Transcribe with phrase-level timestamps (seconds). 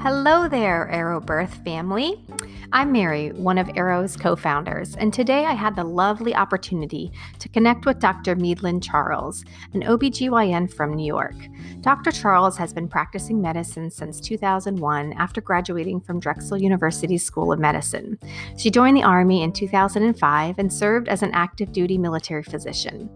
[0.00, 2.24] Hello there, Arrow Birth family.
[2.72, 7.48] I'm Mary, one of Arrow's co founders, and today I had the lovely opportunity to
[7.48, 8.36] connect with Dr.
[8.36, 11.34] Meadlin Charles, an OBGYN from New York.
[11.80, 12.12] Dr.
[12.12, 18.18] Charles has been practicing medicine since 2001 after graduating from Drexel University School of Medicine.
[18.56, 23.10] She joined the Army in 2005 and served as an active duty military physician.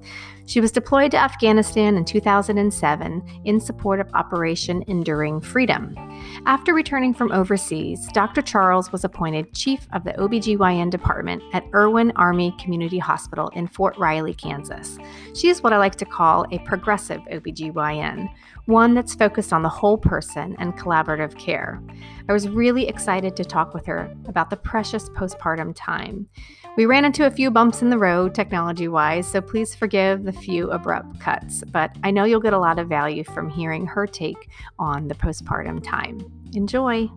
[0.47, 5.95] She was deployed to Afghanistan in 2007 in support of Operation Enduring Freedom.
[6.47, 8.43] After returning from overseas, Dr.
[8.43, 13.97] Charles was appointed chief of the OBGYN department at Irwin Army Community Hospital in Fort
[13.99, 14.99] Riley, Kansas.
[15.35, 18.29] She is what I like to call a progressive OBGYN,
[18.67, 21.83] one that's focused on the whole person and collaborative care.
[22.29, 26.29] I was really excited to talk with her about the precious postpartum time.
[26.75, 30.33] We ran into a few bumps in the road technology wise, so please forgive the
[30.33, 34.07] few abrupt cuts, but I know you'll get a lot of value from hearing her
[34.07, 34.49] take
[34.79, 36.25] on the postpartum time.
[36.55, 37.11] Enjoy!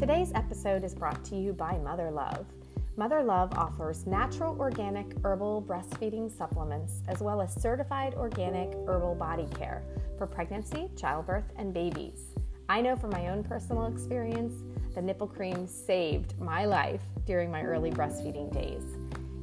[0.00, 2.46] Today's episode is brought to you by Mother Love.
[2.98, 9.46] Mother Love offers natural organic herbal breastfeeding supplements as well as certified organic herbal body
[9.58, 9.82] care
[10.16, 12.32] for pregnancy, childbirth, and babies.
[12.70, 14.54] I know from my own personal experience,
[14.94, 18.84] the nipple cream saved my life during my early breastfeeding days.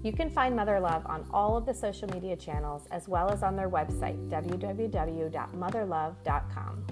[0.02, 3.44] You can find Mother Love on all of the social media channels as well as
[3.44, 6.86] on their website, www.motherlove.com.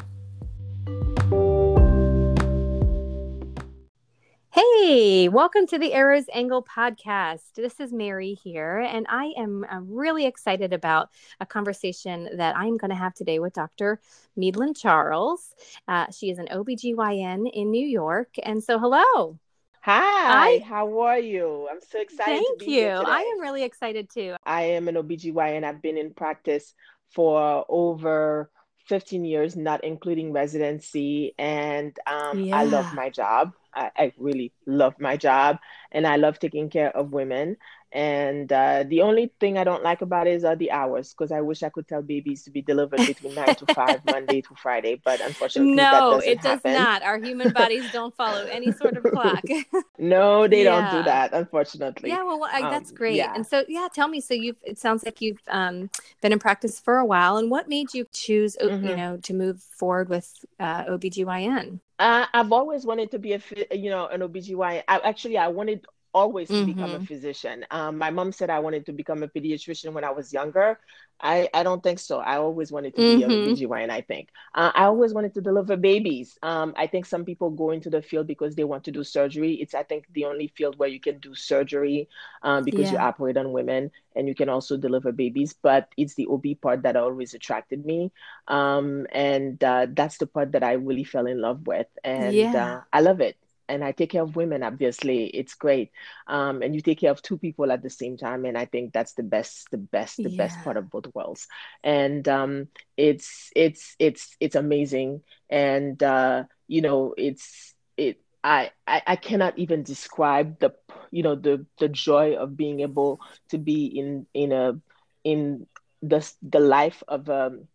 [4.93, 7.53] Hey, welcome to the Arrows Angle podcast.
[7.55, 11.07] This is Mary here, and I am uh, really excited about
[11.39, 14.01] a conversation that I'm going to have today with Dr.
[14.37, 15.55] Meadlin Charles.
[15.87, 18.33] Uh, she is an OBGYN in New York.
[18.43, 19.39] And so, hello.
[19.79, 21.69] Hi, Hi, how are you?
[21.71, 22.43] I'm so excited.
[22.43, 22.89] Thank you.
[22.89, 24.35] I am really excited too.
[24.45, 25.63] I am an OBGYN.
[25.63, 26.73] I've been in practice
[27.11, 28.49] for over
[28.91, 32.57] 15 years, not including residency, and um, yeah.
[32.57, 33.53] I love my job.
[33.73, 35.59] I, I, really love my job
[35.93, 37.55] and I love taking care of women.
[37.93, 41.31] And uh, the only thing I don't like about it is uh, the hours because
[41.31, 44.55] I wish I could tell babies to be delivered between nine to five, Monday to
[44.55, 45.01] Friday.
[45.03, 46.73] But unfortunately, no, it does happen.
[46.73, 47.03] not.
[47.03, 49.43] Our human bodies don't follow any sort of clock.
[49.99, 50.89] no, they yeah.
[50.89, 52.09] don't do that, unfortunately.
[52.09, 53.15] Yeah, well, I, that's um, great.
[53.15, 53.33] Yeah.
[53.35, 54.21] And so, yeah, tell me.
[54.21, 55.89] So you've it sounds like you've um,
[56.21, 57.35] been in practice for a while.
[57.35, 58.87] And what made you choose, mm-hmm.
[58.87, 61.81] you know, to move forward with uh, OBGYN?
[61.99, 63.41] Uh, I've always wanted to be a,
[63.71, 64.83] you know, an OBGYN.
[64.87, 66.65] I, actually, I wanted always to mm-hmm.
[66.65, 67.05] become a mm-hmm.
[67.05, 67.65] physician.
[67.71, 70.79] Um, my mom said I wanted to become a pediatrician when I was younger.
[71.23, 72.19] I, I don't think so.
[72.19, 73.27] I always wanted to mm-hmm.
[73.27, 74.29] be a OBGYN, I think.
[74.55, 76.37] Uh, I always wanted to deliver babies.
[76.41, 79.53] Um, I think some people go into the field because they want to do surgery.
[79.53, 82.09] It's, I think, the only field where you can do surgery
[82.41, 82.93] um, because yeah.
[82.93, 85.53] you operate on women and you can also deliver babies.
[85.53, 88.11] But it's the OB part that always attracted me.
[88.47, 91.87] Um, and uh, that's the part that I really fell in love with.
[92.03, 92.65] And yeah.
[92.65, 93.37] uh, I love it
[93.71, 94.63] and I take care of women.
[94.63, 95.91] Obviously, it's great,
[96.27, 98.93] um, and you take care of two people at the same time, and I think
[98.93, 100.37] that's the best, the best, the yeah.
[100.37, 101.47] best part of both worlds.
[101.83, 102.67] And um,
[102.97, 108.19] it's it's it's it's amazing, and uh, you know, it's it.
[108.43, 110.71] I, I I cannot even describe the
[111.11, 114.79] you know the the joy of being able to be in in a
[115.23, 115.67] in
[116.01, 117.67] the the life of um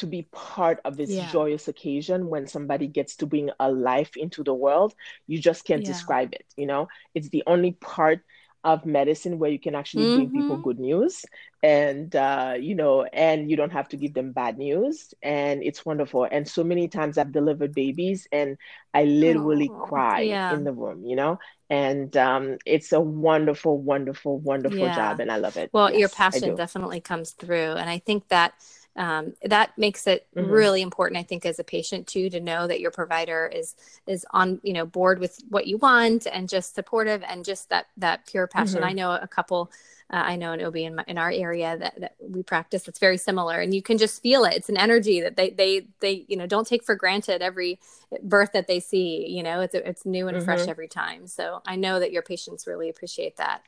[0.00, 1.30] to be part of this yeah.
[1.30, 4.94] joyous occasion when somebody gets to bring a life into the world
[5.26, 5.92] you just can't yeah.
[5.92, 8.22] describe it you know it's the only part
[8.62, 10.16] of medicine where you can actually mm-hmm.
[10.16, 11.24] bring people good news
[11.62, 15.84] and uh, you know and you don't have to give them bad news and it's
[15.84, 18.56] wonderful and so many times i've delivered babies and
[18.92, 20.52] i literally oh, cry yeah.
[20.54, 21.38] in the room you know
[21.70, 24.94] and um, it's a wonderful wonderful wonderful yeah.
[24.94, 28.26] job and i love it well yes, your passion definitely comes through and i think
[28.28, 28.52] that
[28.96, 30.50] um, that makes it mm-hmm.
[30.50, 33.74] really important i think as a patient too to know that your provider is
[34.06, 37.86] is on you know board with what you want and just supportive and just that
[37.96, 38.88] that pure passion mm-hmm.
[38.88, 39.70] i know a couple
[40.12, 42.98] uh, I know an OB in, my, in our area that, that we practice that's
[42.98, 44.54] very similar, and you can just feel it.
[44.54, 47.78] It's an energy that they they they you know don't take for granted every
[48.22, 49.28] birth that they see.
[49.28, 50.44] You know, it's it's new and mm-hmm.
[50.44, 51.28] fresh every time.
[51.28, 53.62] So I know that your patients really appreciate that.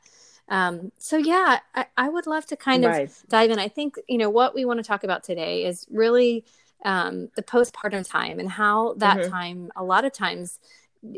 [0.49, 3.59] Um, so yeah, I, I, would love to kind of dive in.
[3.59, 6.43] I think you know what we want to talk about today is really
[6.83, 9.31] um, the postpartum time and how that mm-hmm.
[9.31, 10.59] time a lot of times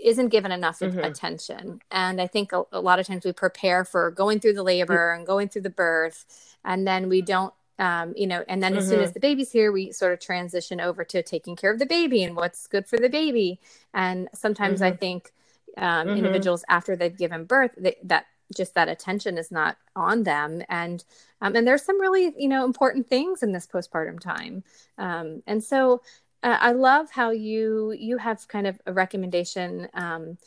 [0.01, 0.99] isn't given enough mm-hmm.
[0.99, 1.81] attention.
[1.91, 5.13] And I think a, a, lot of times we prepare for going through the labor
[5.13, 6.25] and going through the birth,
[6.63, 7.53] and then we don't.
[7.77, 8.79] Um, you know, and then mm-hmm.
[8.79, 9.15] as soon as mm-hmm.
[9.15, 12.33] the baby's here, we sort of transition over to taking care of the baby and
[12.33, 13.59] what's good for the baby.
[13.93, 14.99] And sometimes I mm-hmm.
[14.99, 15.33] think
[15.77, 20.61] um, individuals after they've given birth they, that just that attention is not on them.
[20.69, 21.03] And
[21.41, 24.63] um, and there's some really you know important things in this postpartum time.
[24.97, 26.01] Um, and so
[26.43, 30.37] uh, i love how you you have kind of a recommendation um,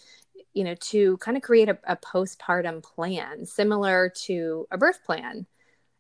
[0.55, 5.47] you know to kind of create a, a postpartum plan similar to a birth plan.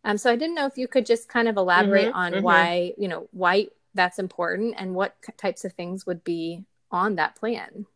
[0.04, 2.42] Um, so i didn't know if you could just kind of elaborate mm-hmm, on mm-hmm.
[2.42, 7.34] why you know why that's important and what types of things would be on that
[7.34, 7.86] plan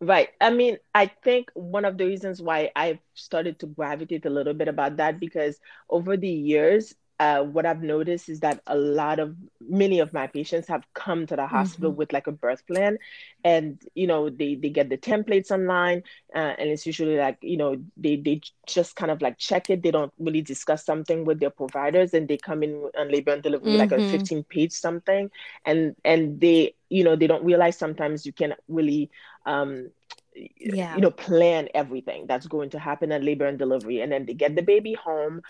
[0.00, 0.28] Right.
[0.40, 4.54] I mean, I think one of the reasons why I've started to gravitate a little
[4.54, 9.18] bit about that because over the years, uh, what I've noticed is that a lot
[9.18, 11.98] of many of my patients have come to the hospital mm-hmm.
[11.98, 12.98] with like a birth plan,
[13.42, 16.04] and you know they they get the templates online,
[16.34, 19.82] uh, and it's usually like you know they they just kind of like check it.
[19.82, 23.42] They don't really discuss something with their providers, and they come in on labor and
[23.42, 23.78] delivery mm-hmm.
[23.78, 24.10] like a mm-hmm.
[24.12, 25.30] fifteen page something,
[25.64, 29.10] and and they you know they don't realize sometimes you can really
[29.44, 29.90] um,
[30.60, 30.94] yeah.
[30.94, 34.34] you know plan everything that's going to happen at labor and delivery and then they
[34.34, 35.42] get the baby home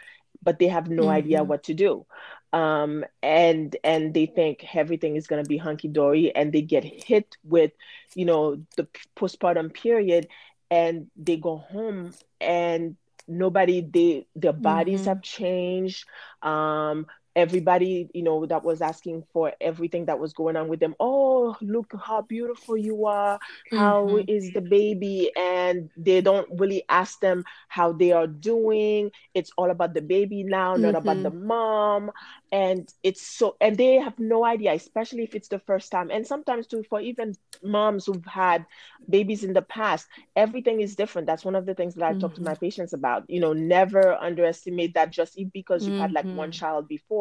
[0.42, 1.10] but they have no mm-hmm.
[1.10, 2.06] idea what to do
[2.52, 7.36] um, and and they think everything is going to be hunky-dory and they get hit
[7.44, 7.72] with
[8.14, 8.86] you know the
[9.16, 10.28] postpartum period
[10.70, 12.96] and they go home and
[13.26, 15.10] nobody they their bodies mm-hmm.
[15.10, 16.06] have changed
[16.42, 17.06] um
[17.36, 21.56] everybody you know that was asking for everything that was going on with them oh
[21.60, 23.38] look how beautiful you are
[23.70, 24.28] How mm-hmm.
[24.28, 29.70] is the baby and they don't really ask them how they are doing it's all
[29.70, 30.82] about the baby now mm-hmm.
[30.82, 31.46] not about the mm-hmm.
[31.46, 32.10] mom
[32.50, 36.26] and it's so and they have no idea especially if it's the first time and
[36.26, 38.64] sometimes too for even moms who've had
[39.08, 42.20] babies in the past everything is different that's one of the things that i mm-hmm.
[42.20, 42.60] talk to my mm-hmm.
[42.60, 46.02] patients about you know never underestimate that just because you've mm-hmm.
[46.02, 46.58] had like one mm-hmm.
[46.58, 47.17] child before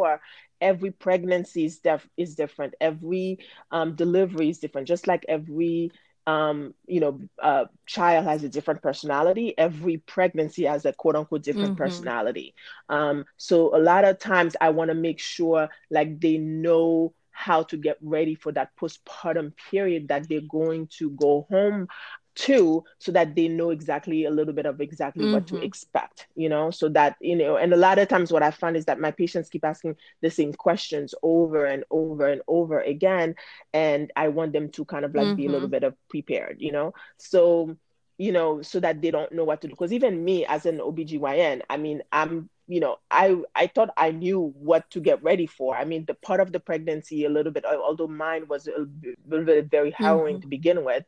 [0.60, 3.40] every pregnancy is def- is different every
[3.72, 5.92] um, delivery is different just like every
[6.28, 9.58] um, you know, uh, child has a different personality.
[9.58, 11.84] Every pregnancy has a quote unquote different mm-hmm.
[11.84, 12.54] personality.
[12.90, 17.64] Um, so a lot of times I want to make sure like they know how
[17.64, 21.88] to get ready for that postpartum period that they're going to go home
[22.38, 25.34] too so that they know exactly a little bit of exactly mm-hmm.
[25.34, 25.64] what to mm-hmm.
[25.64, 28.78] expect you know so that you know and a lot of times what i find
[28.78, 33.34] is that my patients keep asking the same questions over and over and over again
[33.74, 35.36] and i want them to kind of like mm-hmm.
[35.36, 35.72] be a little mm-hmm.
[35.72, 37.76] bit of prepared you know so
[38.20, 40.78] you know so that they don't know what to do because even me as an
[40.78, 45.48] obgyn i mean i'm you know i i thought i knew what to get ready
[45.48, 48.86] for i mean the part of the pregnancy a little bit although mine was a
[49.28, 50.42] little bit very harrowing mm-hmm.
[50.42, 51.04] to begin with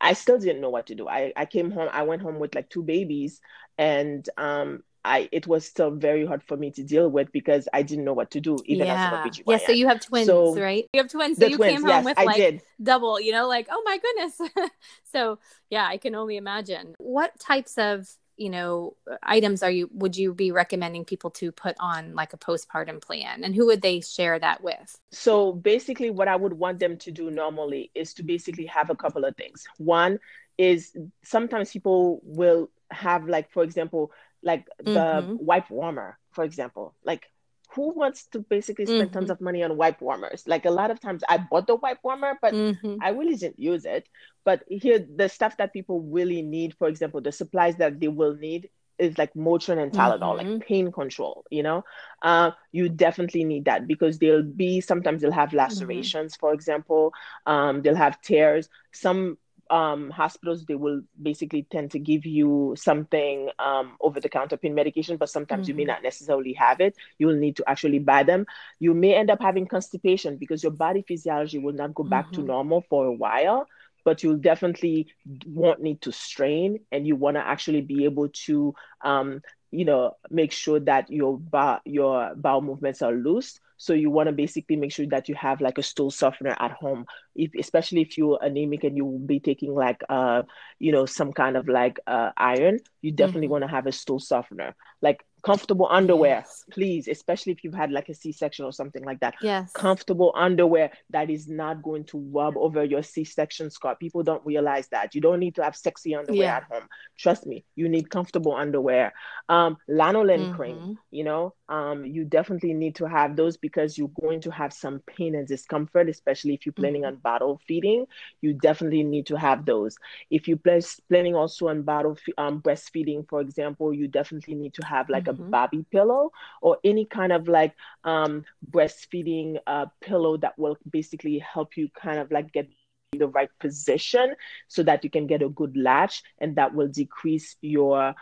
[0.00, 1.08] I still didn't know what to do.
[1.08, 3.40] I, I came home, I went home with like two babies
[3.76, 7.82] and um I it was still very hard for me to deal with because I
[7.82, 8.94] didn't know what to do, even yeah.
[8.94, 9.42] as an OBGYN.
[9.46, 10.86] Yeah, so you have twins, so, right?
[10.92, 11.38] You have twins.
[11.38, 12.62] So you twins, came home yes, with like did.
[12.82, 14.70] double, you know, like, oh my goodness.
[15.12, 15.38] so
[15.70, 16.94] yeah, I can only imagine.
[16.98, 18.08] What types of
[18.38, 22.38] you know items are you would you be recommending people to put on like a
[22.38, 23.44] postpartum plan?
[23.44, 24.98] And who would they share that with?
[25.10, 28.96] So basically what i would want them to do normally is to basically have a
[28.96, 29.66] couple of things.
[29.78, 30.18] One
[30.56, 34.12] is sometimes people will have like for example
[34.42, 35.36] like the mm-hmm.
[35.38, 36.94] wipe warmer for example.
[37.04, 37.30] Like
[37.68, 39.12] who wants to basically spend mm-hmm.
[39.12, 40.44] tons of money on wipe warmers?
[40.46, 42.96] Like a lot of times I bought the wipe warmer, but mm-hmm.
[43.02, 44.08] I really didn't use it.
[44.44, 48.34] But here, the stuff that people really need, for example, the supplies that they will
[48.34, 50.52] need is like Motrin and Tylenol, mm-hmm.
[50.54, 51.84] like pain control, you know,
[52.22, 57.12] uh, you definitely need that because they'll be, sometimes they'll have lacerations, for example,
[57.46, 58.68] um, they'll have tears.
[58.92, 59.38] Some
[59.70, 64.74] um, hospitals they will basically tend to give you something um, over the counter pain
[64.74, 65.70] medication but sometimes mm-hmm.
[65.70, 65.88] you may mm-hmm.
[65.88, 68.46] not necessarily have it you will need to actually buy them
[68.78, 72.42] you may end up having constipation because your body physiology will not go back mm-hmm.
[72.42, 73.66] to normal for a while
[74.04, 75.06] but you'll definitely
[75.46, 80.16] won't need to strain and you want to actually be able to um, you know
[80.30, 84.76] make sure that your ba- your bowel movements are loose so you want to basically
[84.76, 87.06] make sure that you have like a stool softener at home,
[87.36, 90.42] if, especially if you're anemic and you will be taking like uh
[90.80, 92.80] you know some kind of like uh, iron.
[93.00, 93.52] You definitely mm-hmm.
[93.52, 94.74] want to have a stool softener.
[95.00, 96.64] Like comfortable underwear yes.
[96.70, 99.34] please especially if you've had like a c-section or something like that.
[99.40, 99.70] Yes.
[99.72, 103.96] Comfortable underwear that is not going to rub over your c-section scar.
[103.96, 105.14] People don't realize that.
[105.14, 106.56] You don't need to have sexy underwear yeah.
[106.56, 106.88] at home.
[107.16, 109.12] Trust me you need comfortable underwear.
[109.48, 110.54] Um lanolin mm-hmm.
[110.54, 114.72] cream you know um you definitely need to have those because you're going to have
[114.72, 117.14] some pain and discomfort especially if you're planning mm-hmm.
[117.14, 118.06] on bottle feeding
[118.40, 119.96] you definitely need to have those
[120.30, 120.60] if you're
[121.08, 125.42] planning also on bottle um, breastfeeding for example you definitely need to have like mm-hmm.
[125.42, 126.30] a Boppy pillow
[126.62, 132.18] or any kind of like um, breastfeeding uh, pillow that will basically help you kind
[132.18, 132.68] of like get
[133.12, 134.34] the right position
[134.68, 138.14] so that you can get a good latch and that will decrease your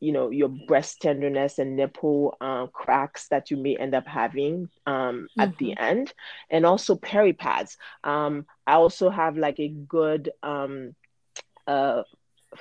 [0.00, 4.68] you know, your breast tenderness and nipple uh, cracks that you may end up having
[4.86, 5.40] um, mm-hmm.
[5.40, 5.84] at the mm-hmm.
[5.84, 6.14] end,
[6.50, 7.76] and also peri pads.
[8.04, 10.94] Um, I also have like a good um,
[11.66, 12.02] uh,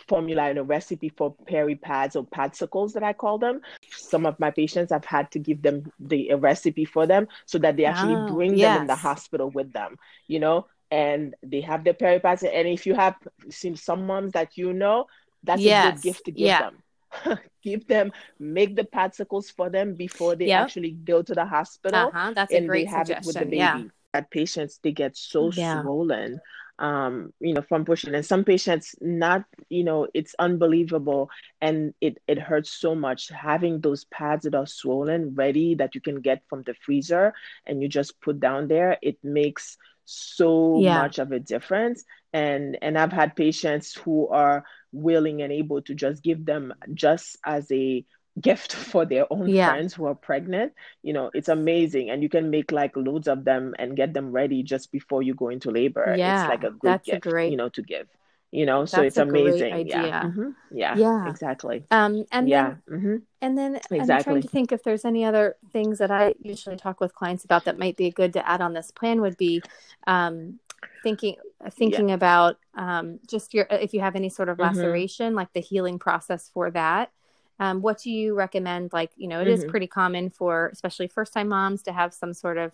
[0.07, 3.61] formula and a recipe for peri pads or padsicles that I call them.
[3.91, 7.57] Some of my patients, I've had to give them the a recipe for them so
[7.59, 8.75] that they actually oh, bring yes.
[8.75, 9.97] them in the hospital with them,
[10.27, 12.43] you know, and they have their peri pads.
[12.43, 13.15] And if you have
[13.49, 15.07] seen some moms that you know,
[15.43, 15.87] that's yes.
[15.87, 16.59] a good gift to give yeah.
[16.59, 16.83] them.
[17.63, 20.63] give them, make the padsicles for them before they yep.
[20.63, 22.07] actually go to the hospital.
[22.07, 22.33] Uh-huh.
[22.33, 23.53] That's a great suggestion.
[23.53, 23.83] Yeah.
[24.13, 25.81] That patients they get so yeah.
[25.81, 26.41] swollen
[26.81, 28.15] um, you know, from pushing.
[28.15, 31.29] And some patients, not, you know, it's unbelievable
[31.61, 36.01] and it, it hurts so much having those pads that are swollen ready that you
[36.01, 37.33] can get from the freezer
[37.67, 38.97] and you just put down there.
[39.03, 39.77] It makes
[40.11, 41.01] so yeah.
[41.01, 42.03] much of a difference.
[42.33, 47.37] And and I've had patients who are willing and able to just give them just
[47.45, 48.05] as a
[48.39, 49.69] gift for their own yeah.
[49.69, 50.71] friends who are pregnant
[51.03, 54.31] you know it's amazing and you can make like loads of them and get them
[54.31, 57.29] ready just before you go into labor yeah, it's like a good that's gift a
[57.29, 58.07] great, you know to give
[58.51, 60.49] you know so it's amazing yeah mm-hmm.
[60.71, 63.15] yeah yeah exactly um and yeah then, mm-hmm.
[63.41, 64.13] and then exactly.
[64.13, 67.45] i'm trying to think if there's any other things that i usually talk with clients
[67.45, 69.61] about that might be good to add on this plan would be
[70.05, 70.59] um
[71.01, 71.35] thinking
[71.71, 72.15] thinking yeah.
[72.15, 74.75] about um just your if you have any sort of mm-hmm.
[74.75, 75.37] laceration mm-hmm.
[75.37, 77.11] like the healing process for that
[77.59, 78.91] um, what do you recommend?
[78.91, 79.53] Like, you know, it mm-hmm.
[79.53, 82.71] is pretty common for especially first time moms to have some sort of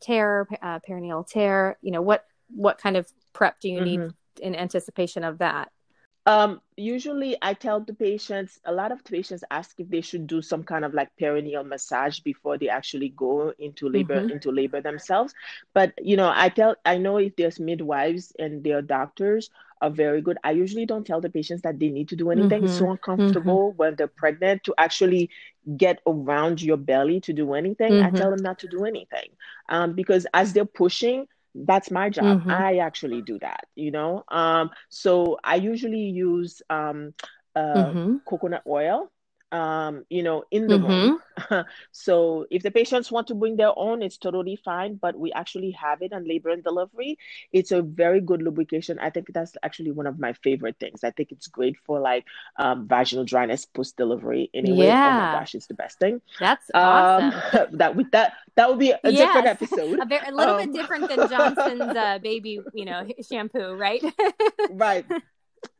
[0.00, 1.76] tear, uh, perineal tear.
[1.82, 3.84] You know, what what kind of prep do you mm-hmm.
[3.84, 5.70] need in anticipation of that?
[6.26, 10.42] Um, usually I tell the patients, a lot of patients ask if they should do
[10.42, 14.32] some kind of like perineal massage before they actually go into labor, mm-hmm.
[14.32, 15.32] into labor themselves.
[15.72, 20.20] But, you know, I tell, I know if there's midwives and their doctors are very
[20.20, 20.36] good.
[20.44, 22.62] I usually don't tell the patients that they need to do anything.
[22.62, 22.66] Mm-hmm.
[22.66, 23.78] It's so uncomfortable mm-hmm.
[23.78, 25.30] when they're pregnant to actually
[25.76, 27.92] get around your belly to do anything.
[27.92, 28.14] Mm-hmm.
[28.14, 29.30] I tell them not to do anything
[29.70, 32.40] um, because as they're pushing, that's my job.
[32.40, 32.50] Mm-hmm.
[32.50, 34.24] I actually do that, you know.
[34.28, 37.14] Um, so I usually use um,
[37.56, 38.16] uh, mm-hmm.
[38.26, 39.10] coconut oil
[39.52, 41.50] um, you know, in the mm-hmm.
[41.50, 41.64] room.
[41.92, 44.94] so if the patients want to bring their own, it's totally fine.
[44.94, 47.18] But we actually have it on labor and delivery.
[47.52, 48.98] It's a very good lubrication.
[48.98, 51.04] I think that's actually one of my favorite things.
[51.04, 52.24] I think it's great for like
[52.58, 54.50] um, vaginal dryness post delivery.
[54.54, 55.08] Anyway, yeah.
[55.08, 56.20] oh my gosh, it's the best thing.
[56.38, 57.32] That's awesome.
[57.32, 59.18] Um, that would that that would be a yes.
[59.18, 59.98] different episode.
[60.00, 64.02] a, very, a little um, bit different than Johnson's uh, baby, you know, shampoo, right?
[64.70, 65.04] right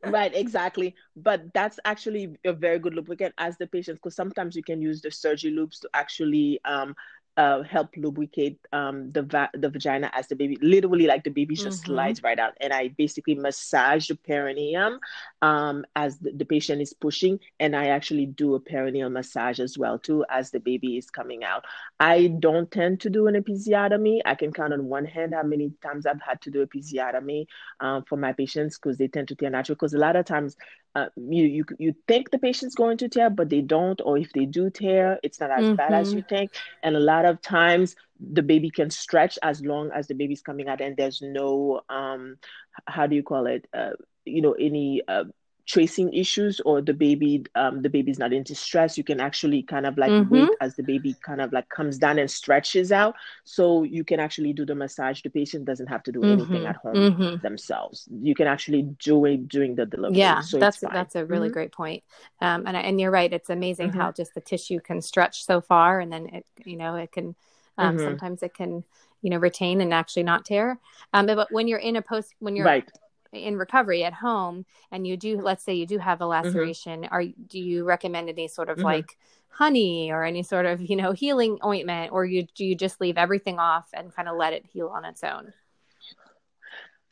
[0.05, 0.95] right exactly.
[1.15, 5.01] But that's actually a very good lubricant as the patient because sometimes you can use
[5.01, 6.95] the surgery loops to actually um,
[7.37, 11.55] uh, help lubricate um, the va- the vagina as the baby literally like the baby
[11.55, 11.93] just mm-hmm.
[11.93, 12.53] slides right out.
[12.59, 14.99] And i basically massage the perineum
[15.41, 17.39] um, as the, the, patient is pushing.
[17.59, 21.43] And i actually do a perineal massage as well too as the baby is coming
[21.43, 21.65] out.
[21.99, 24.21] I don't tend to do an episiotomy.
[24.25, 27.45] I can count on one hand how many times i've had to do episiotomy
[27.79, 29.75] um, for my patients because they tend to tear natural.
[29.75, 30.57] Because a lot of times
[30.93, 34.31] uh, you, you you think the patient's going to tear, but they don't, or if
[34.33, 35.75] they do tear, it's not as mm-hmm.
[35.75, 36.35] bad as you mm-hmm.
[36.35, 36.51] think.
[36.83, 40.67] And a lot of times, the baby can stretch as long as the baby's coming
[40.67, 42.37] out, and there's no um,
[42.85, 43.67] how do you call it?
[43.73, 43.91] Uh,
[44.25, 45.23] you know, any uh,
[45.65, 49.85] tracing issues or the baby um, the baby's not into stress you can actually kind
[49.85, 50.33] of like mm-hmm.
[50.33, 54.19] wait as the baby kind of like comes down and stretches out so you can
[54.19, 56.41] actually do the massage the patient doesn't have to do mm-hmm.
[56.41, 57.35] anything at home mm-hmm.
[57.43, 61.47] themselves you can actually do it during the delivery yeah so that's that's a really
[61.47, 61.53] mm-hmm.
[61.53, 62.03] great point
[62.41, 64.15] um, and, and you're right it's amazing how mm-hmm.
[64.15, 67.35] just the tissue can stretch so far and then it you know it can
[67.77, 68.05] um, mm-hmm.
[68.05, 68.83] sometimes it can
[69.21, 70.79] you know retain and actually not tear
[71.13, 72.89] um, but when you're in a post when you're right
[73.33, 76.45] in recovery at home and you do let's say you do have a mm-hmm.
[76.45, 77.13] laceration mm-hmm.
[77.13, 78.85] are do you recommend any sort of mm-hmm.
[78.85, 79.17] like
[79.49, 83.17] honey or any sort of you know healing ointment or you do you just leave
[83.17, 85.53] everything off and kind of let it heal on its own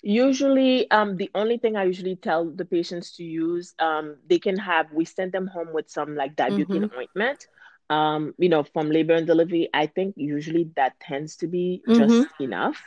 [0.02, 4.58] usually um, the only thing i usually tell the patients to use um, they can
[4.58, 6.98] have we send them home with some like Dibucaine mm-hmm.
[6.98, 7.48] ointment
[7.90, 12.02] um, you know from labor and delivery i think usually that tends to be just
[12.02, 12.44] mm-hmm.
[12.44, 12.82] enough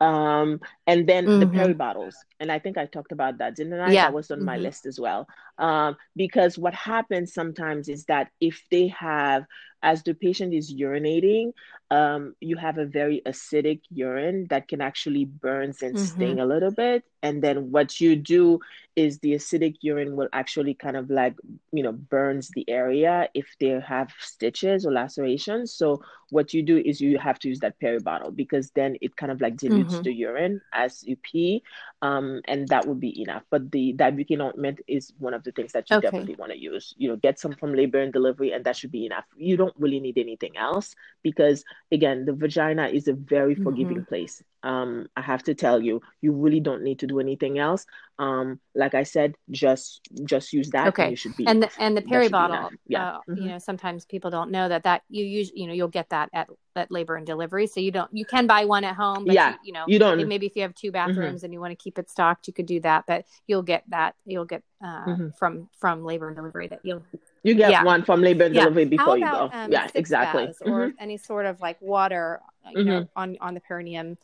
[0.00, 1.40] um, and then mm-hmm.
[1.40, 2.16] the peri bottles.
[2.38, 3.92] And I think I talked about that, didn't I?
[3.92, 4.06] Yeah.
[4.06, 4.46] That was on mm-hmm.
[4.46, 5.28] my list as well.
[5.58, 9.44] Um, because what happens sometimes is that if they have
[9.82, 11.52] as the patient is urinating,
[11.90, 16.04] um, you have a very acidic urine that can actually burns and mm-hmm.
[16.04, 17.04] sting a little bit.
[17.22, 18.60] And then what you do
[18.96, 21.34] is the acidic urine will actually kind of like,
[21.72, 25.72] you know, burns the area if they have stitches or lacerations.
[25.72, 29.16] So what you do is you have to use that peri bottle because then it
[29.16, 30.02] kind of like dilutes mm-hmm.
[30.02, 31.62] the urine as you pee.
[32.02, 33.42] Um, and that would be enough.
[33.50, 36.06] But the Dibucaine ointment is one of the things that you okay.
[36.06, 36.94] definitely want to use.
[36.96, 39.24] You know, get some from labor and delivery, and that should be enough.
[39.36, 44.08] You don't really need anything else because again, the vagina is a very forgiving mm-hmm.
[44.08, 44.42] place.
[44.62, 47.86] Um, I have to tell you, you really don't need to do anything else.
[48.18, 50.88] Um, like I said, just just use that.
[50.88, 51.04] Okay.
[51.04, 52.70] And you should be and the and the peri bottle.
[52.86, 53.12] Yeah.
[53.12, 53.42] Uh, mm-hmm.
[53.42, 55.50] You know, sometimes people don't know that that you use.
[55.54, 57.66] You know, you'll get that at at labor and delivery.
[57.66, 58.10] So you don't.
[58.12, 59.24] You can buy one at home.
[59.24, 59.50] But yeah.
[59.50, 60.28] You, you know, you don't.
[60.28, 61.08] Maybe if you have two mm-hmm.
[61.08, 61.44] bathrooms mm-hmm.
[61.46, 63.04] and you want to keep it stocked, you could do that.
[63.06, 64.14] But you'll get that.
[64.26, 65.28] You'll get uh, mm-hmm.
[65.38, 67.02] from from labor and delivery that you'll
[67.42, 67.84] you get yeah.
[67.84, 68.62] one from labor and yeah.
[68.62, 69.50] delivery before about, you go.
[69.52, 70.52] Um, yeah, exactly.
[70.62, 70.96] Or mm-hmm.
[70.98, 72.88] any sort of like water, you mm-hmm.
[72.88, 74.18] know, on on the perineum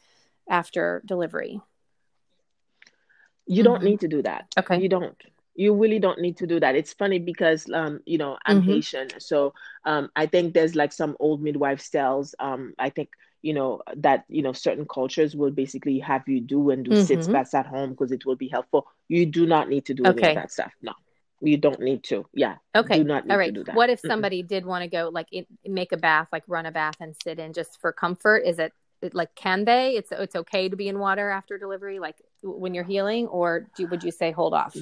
[0.49, 1.61] after delivery.
[3.46, 3.73] You mm-hmm.
[3.73, 4.46] don't need to do that.
[4.58, 4.80] Okay.
[4.80, 5.16] You don't.
[5.58, 6.76] You really don't need to do that.
[6.76, 8.70] It's funny because um, you know, I'm mm-hmm.
[8.70, 9.54] Haitian, so
[9.87, 12.35] um, I think there's like some old midwife styles.
[12.38, 13.08] Um, I think
[13.40, 17.04] you know that you know certain cultures will basically have you do and do mm-hmm.
[17.04, 18.87] sitz baths at home because it will be helpful.
[19.08, 20.28] You do not need to do okay.
[20.28, 20.73] any of that stuff.
[20.82, 20.92] No
[21.40, 22.26] you don't need to.
[22.33, 22.57] Yeah.
[22.75, 22.99] Okay.
[22.99, 23.57] Do not all right.
[23.75, 26.73] what if somebody did want to go like it, make a bath like run a
[26.73, 28.38] bath and sit in just for comfort?
[28.38, 28.73] Is it
[29.12, 29.97] like can they?
[29.97, 33.87] It's it's okay to be in water after delivery like when you're healing or do
[33.88, 34.76] would you say hold off?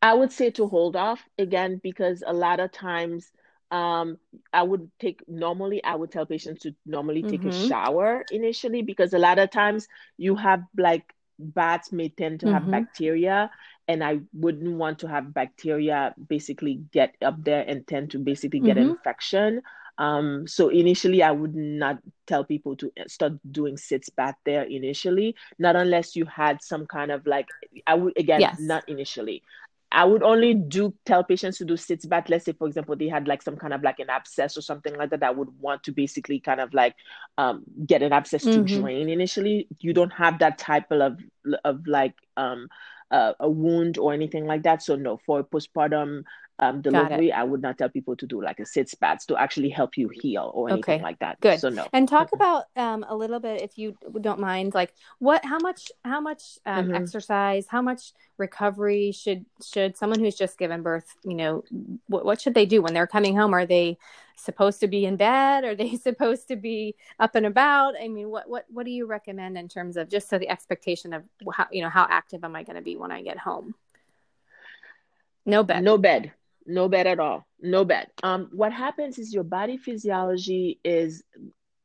[0.00, 3.30] I would say to hold off again because a lot of times
[3.70, 4.16] um
[4.50, 7.50] i would take normally i would tell patients to normally take mm-hmm.
[7.50, 9.86] a shower initially because a lot of times
[10.16, 12.54] you have like bats may tend to mm-hmm.
[12.54, 13.50] have bacteria
[13.88, 18.60] and I wouldn't want to have bacteria basically get up there and tend to basically
[18.60, 18.90] get mm-hmm.
[18.90, 19.62] infection.
[19.96, 25.34] Um, so initially, I would not tell people to start doing sits back there initially,
[25.58, 27.48] not unless you had some kind of like
[27.86, 28.60] I would again yes.
[28.60, 29.42] not initially.
[29.90, 32.28] I would only do tell patients to do sitz bath.
[32.28, 34.94] Let's say, for example, they had like some kind of like an abscess or something
[34.94, 35.22] like that.
[35.22, 36.94] I would want to basically kind of like
[37.38, 38.66] um, get an abscess mm-hmm.
[38.66, 39.66] to drain initially.
[39.80, 41.18] You don't have that type of
[41.64, 42.68] of like um,
[43.10, 44.82] a wound or anything like that.
[44.82, 46.24] So no, for postpartum
[46.58, 49.68] um, delivery, I would not tell people to do like a sit spats to actually
[49.68, 51.02] help you heal or anything okay.
[51.02, 51.40] like that.
[51.40, 51.60] Good.
[51.60, 51.86] So no.
[51.92, 55.92] And talk about um, a little bit, if you don't mind, like what, how much,
[56.04, 56.94] how much um, mm-hmm.
[56.94, 61.62] exercise, how much recovery should should someone who's just given birth, you know,
[62.08, 63.54] what, what should they do when they're coming home?
[63.54, 63.98] Are they
[64.36, 65.64] supposed to be in bed?
[65.64, 67.94] Are they supposed to be up and about?
[68.00, 71.12] I mean, what what what do you recommend in terms of just so the expectation
[71.12, 73.74] of how you know how active am I going to be when I get home?
[75.46, 75.82] No bed.
[75.82, 76.32] No bed
[76.68, 81.24] no bed at all no bed um what happens is your body physiology is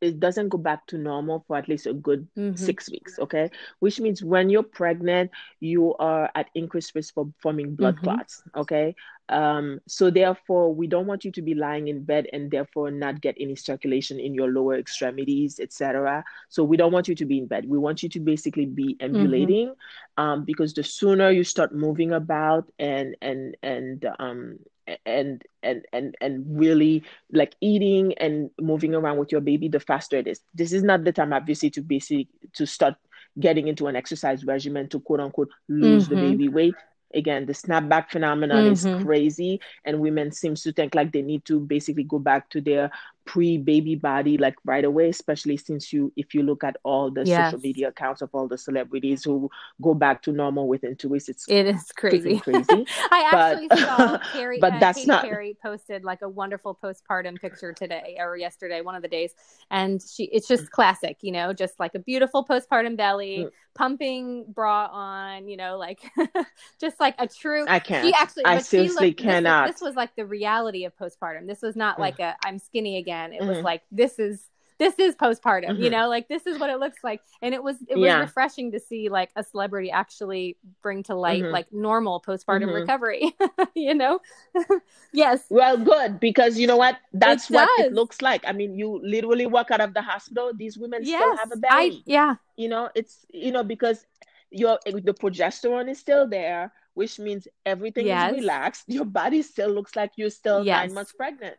[0.04, 2.56] it doesn't go back to normal for at least a good mm-hmm.
[2.56, 7.74] six weeks okay which means when you're pregnant you are at increased risk for forming
[7.74, 8.04] blood mm-hmm.
[8.04, 8.94] clots okay
[9.30, 13.22] um, so therefore we don't want you to be lying in bed and therefore not
[13.22, 17.38] get any circulation in your lower extremities etc so we don't want you to be
[17.38, 20.24] in bed we want you to basically be ambulating mm-hmm.
[20.24, 24.60] um, because the sooner you start moving about and and and um,
[25.06, 30.18] and and and and really like eating and moving around with your baby the faster
[30.18, 32.96] it is this is not the time obviously to basically to start
[33.40, 36.16] getting into an exercise regimen to quote unquote lose mm-hmm.
[36.16, 36.76] the baby weight
[37.14, 38.98] again the snapback phenomenon mm-hmm.
[38.98, 42.60] is crazy and women seems to think like they need to basically go back to
[42.60, 42.92] their
[43.26, 47.52] pre-baby body like right away especially since you if you look at all the yes.
[47.52, 49.50] social media accounts of all the celebrities who
[49.82, 53.80] go back to normal within two weeks it's it is crazy crazy i actually but,
[53.80, 58.18] saw carrie but uh, that's Katy not Perry posted like a wonderful postpartum picture today
[58.20, 59.34] or yesterday one of the days
[59.72, 63.52] and she it's just classic you know just like a beautiful postpartum belly mm.
[63.74, 66.02] pumping bra on you know like
[66.82, 69.88] just like a true i can't she actually i seriously looked, cannot this was, this
[69.88, 72.02] was, like the reality of postpartum this was not mm.
[72.02, 73.34] like a i'm skinny again again.
[73.34, 73.50] It mm-hmm.
[73.50, 74.44] was like this is
[74.80, 75.84] this is postpartum, mm-hmm.
[75.84, 77.22] you know, like this is what it looks like.
[77.42, 78.20] And it was it was yeah.
[78.20, 81.54] refreshing to see like a celebrity actually bring to light mm-hmm.
[81.54, 82.82] like normal postpartum mm-hmm.
[82.82, 83.36] recovery,
[83.76, 84.20] you know?
[85.14, 85.46] yes.
[85.50, 86.98] Well, good because you know what?
[87.14, 88.44] That's it what it looks like.
[88.48, 91.22] I mean, you literally walk out of the hospital, these women yes.
[91.22, 91.98] still have a belly.
[91.98, 92.36] I, yeah.
[92.58, 94.06] You know, it's you know because
[94.50, 98.32] your the progesterone is still there which means everything yes.
[98.32, 98.84] is relaxed.
[98.86, 100.78] Your body still looks like you're still yes.
[100.78, 101.58] nine months pregnant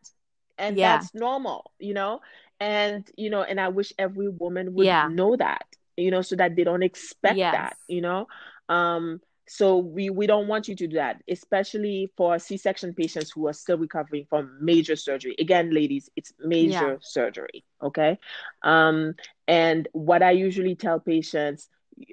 [0.58, 0.96] and yeah.
[0.96, 2.20] that's normal you know
[2.60, 5.08] and you know and i wish every woman would yeah.
[5.08, 7.52] know that you know so that they don't expect yeah.
[7.52, 8.26] that you know
[8.68, 13.46] um so we we don't want you to do that especially for c-section patients who
[13.46, 16.96] are still recovering from major surgery again ladies it's major yeah.
[17.00, 18.18] surgery okay
[18.62, 19.14] um
[19.46, 21.68] and what i usually tell patients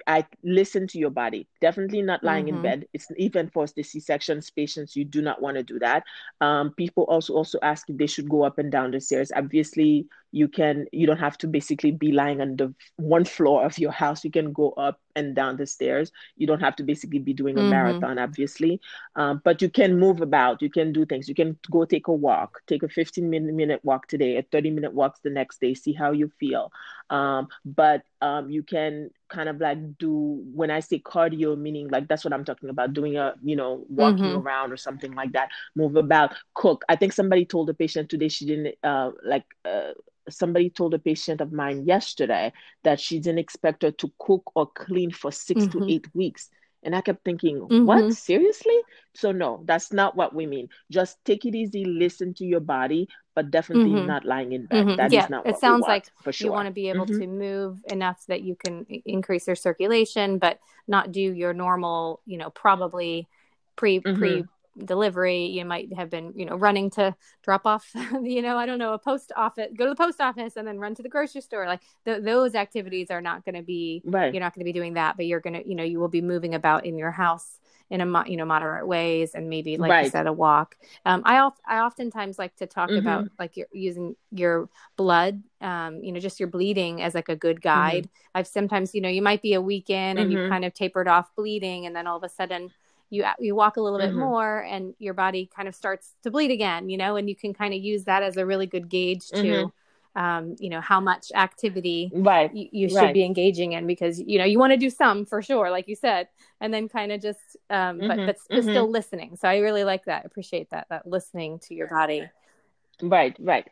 [0.06, 1.48] I listen to your body.
[1.60, 2.56] Definitely not lying mm-hmm.
[2.56, 2.86] in bed.
[2.92, 6.04] It's even for the C-sections patients, you do not want to do that.
[6.40, 9.32] Um, people also also ask if they should go up and down the stairs.
[9.34, 10.86] Obviously, you can.
[10.92, 14.24] You don't have to basically be lying on the one floor of your house.
[14.24, 16.10] You can go up and down the stairs.
[16.36, 17.70] You don't have to basically be doing a mm-hmm.
[17.70, 18.80] marathon, obviously,
[19.14, 20.62] um, but you can move about.
[20.62, 21.28] You can do things.
[21.28, 22.62] You can go take a walk.
[22.66, 25.74] Take a 15 minute, minute walk today, a 30 minute walk the next day.
[25.74, 26.72] See how you feel.
[27.10, 32.08] Um, but um, you can kind of like do when I say cardio, meaning like
[32.08, 34.46] that's what I'm talking about, doing a you know walking mm-hmm.
[34.46, 36.84] around or something like that, move about, cook.
[36.88, 39.44] I think somebody told a patient today she didn't uh, like.
[39.64, 39.92] Uh,
[40.28, 42.52] somebody told a patient of mine yesterday
[42.84, 45.78] that she didn't expect her to cook or clean for 6 mm-hmm.
[45.78, 46.50] to eight weeks
[46.82, 47.86] and I kept thinking, mm-hmm.
[47.86, 48.12] what?
[48.14, 48.78] Seriously?
[49.14, 50.68] So, no, that's not what we mean.
[50.90, 54.06] Just take it easy, listen to your body, but definitely mm-hmm.
[54.06, 54.86] not lying in bed.
[54.86, 54.96] Mm-hmm.
[54.96, 56.46] That yeah, is not it sounds like for sure.
[56.46, 57.20] You want to be able mm-hmm.
[57.20, 60.58] to move enough so that you can increase your circulation, but
[60.88, 63.28] not do your normal, you know, probably
[63.76, 64.40] pre pre mm-hmm
[64.78, 67.90] delivery you might have been you know running to drop off
[68.22, 70.78] you know i don't know a post office go to the post office and then
[70.78, 74.32] run to the grocery store like th- those activities are not going to be right.
[74.32, 76.08] you're not going to be doing that but you're going to you know you will
[76.08, 77.58] be moving about in your house
[77.90, 80.04] in a mo- you know moderate ways and maybe like right.
[80.04, 83.06] you said a walk um, i of- i oftentimes like to talk mm-hmm.
[83.06, 87.36] about like you're using your blood um, you know just your bleeding as like a
[87.36, 88.38] good guide mm-hmm.
[88.38, 90.44] i've sometimes you know you might be a weekend and mm-hmm.
[90.44, 92.70] you kind of tapered off bleeding and then all of a sudden
[93.12, 94.08] you you walk a little mm-hmm.
[94.08, 97.36] bit more and your body kind of starts to bleed again you know and you
[97.36, 100.20] can kind of use that as a really good gauge to mm-hmm.
[100.20, 102.54] um, you know how much activity right.
[102.54, 103.14] you, you should right.
[103.14, 105.94] be engaging in because you know you want to do some for sure like you
[105.94, 106.26] said
[106.60, 108.08] and then kind of just um, mm-hmm.
[108.08, 108.70] but, but, mm-hmm.
[108.70, 112.28] still listening so i really like that appreciate that that listening to your body
[113.02, 113.68] right right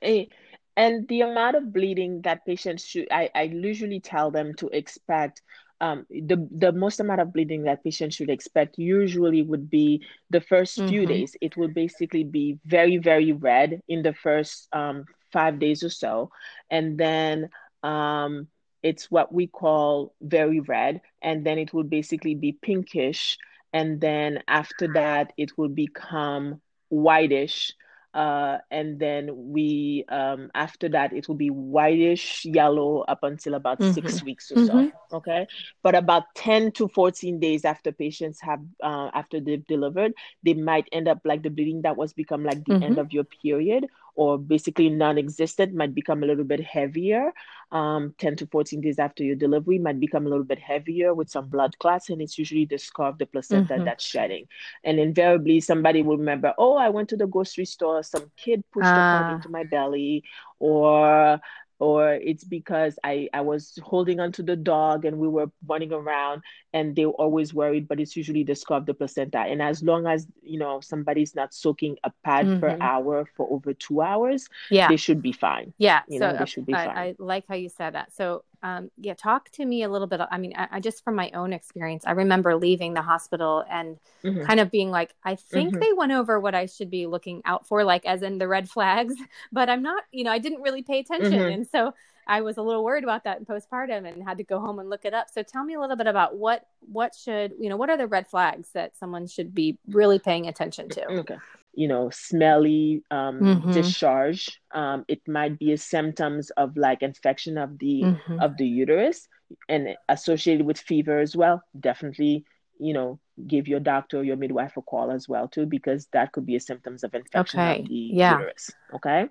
[0.77, 5.41] and the amount of bleeding that patients should i, I usually tell them to expect
[5.81, 10.41] um, the the most amount of bleeding that patients should expect usually would be the
[10.41, 10.89] 1st mm-hmm.
[10.89, 11.37] few days.
[11.41, 16.31] It will basically be very very red in the first um, five days or so,
[16.71, 17.49] and then
[17.83, 18.49] um,
[18.83, 23.39] it's what we call very red, and then it will basically be pinkish,
[23.73, 27.73] and then after that it will become whitish
[28.13, 33.79] uh, and then we um, after that it will be whitish yellow up until about
[33.79, 33.93] mm-hmm.
[33.93, 34.89] six weeks or mm-hmm.
[34.89, 35.47] so okay
[35.83, 40.89] but about 10 to 14 days after patients have uh, after they've delivered they might
[40.93, 42.83] end up like the bleeding that was become like the mm-hmm.
[42.83, 43.87] end of your period
[44.21, 47.33] or basically non-existent might become a little bit heavier
[47.73, 51.31] um, 10 to 14 days after your delivery might become a little bit heavier with
[51.31, 53.85] some blood clots and it's usually the scar of the placenta mm-hmm.
[53.87, 54.47] that's shedding
[54.85, 58.85] and invariably somebody will remember oh i went to the grocery store some kid pushed
[58.85, 59.35] a ah.
[59.37, 60.23] into my belly
[60.59, 61.41] or
[61.81, 66.43] or it's because I, I was holding onto the dog and we were running around
[66.73, 69.39] and they were always worried, but it's usually the scar of the placenta.
[69.39, 72.61] And as long as, you know, somebody's not soaking a pad mm-hmm.
[72.61, 74.89] per hour for over two hours, yeah.
[74.89, 75.73] they should be fine.
[75.79, 76.03] Yeah.
[76.07, 76.97] You so know, they should be I, fine.
[76.97, 78.13] I like how you said that.
[78.13, 80.21] So um, yeah, talk to me a little bit.
[80.31, 83.99] I mean, I, I, just from my own experience, I remember leaving the hospital and
[84.23, 84.45] mm-hmm.
[84.45, 85.81] kind of being like, I think mm-hmm.
[85.81, 88.69] they went over what I should be looking out for, like as in the red
[88.69, 89.15] flags,
[89.53, 91.33] but I'm not, you know, I didn't really pay attention.
[91.33, 91.53] Mm-hmm.
[91.53, 91.95] And so
[92.27, 94.91] I was a little worried about that in postpartum and had to go home and
[94.91, 95.29] look it up.
[95.31, 98.07] So tell me a little bit about what, what should, you know, what are the
[98.07, 101.07] red flags that someone should be really paying attention to?
[101.07, 101.37] Okay
[101.73, 103.73] you know, smelly um, mm-hmm.
[103.73, 104.61] discharge.
[104.73, 108.41] Um, it might be a symptoms of like infection of the mm-hmm.
[108.41, 109.29] of the uterus
[109.69, 111.63] and associated with fever as well.
[111.79, 112.45] Definitely,
[112.79, 116.33] you know, give your doctor or your midwife a call as well too, because that
[116.33, 117.81] could be a symptoms of infection okay.
[117.81, 118.39] of the yeah.
[118.39, 118.71] uterus.
[118.95, 119.29] Okay.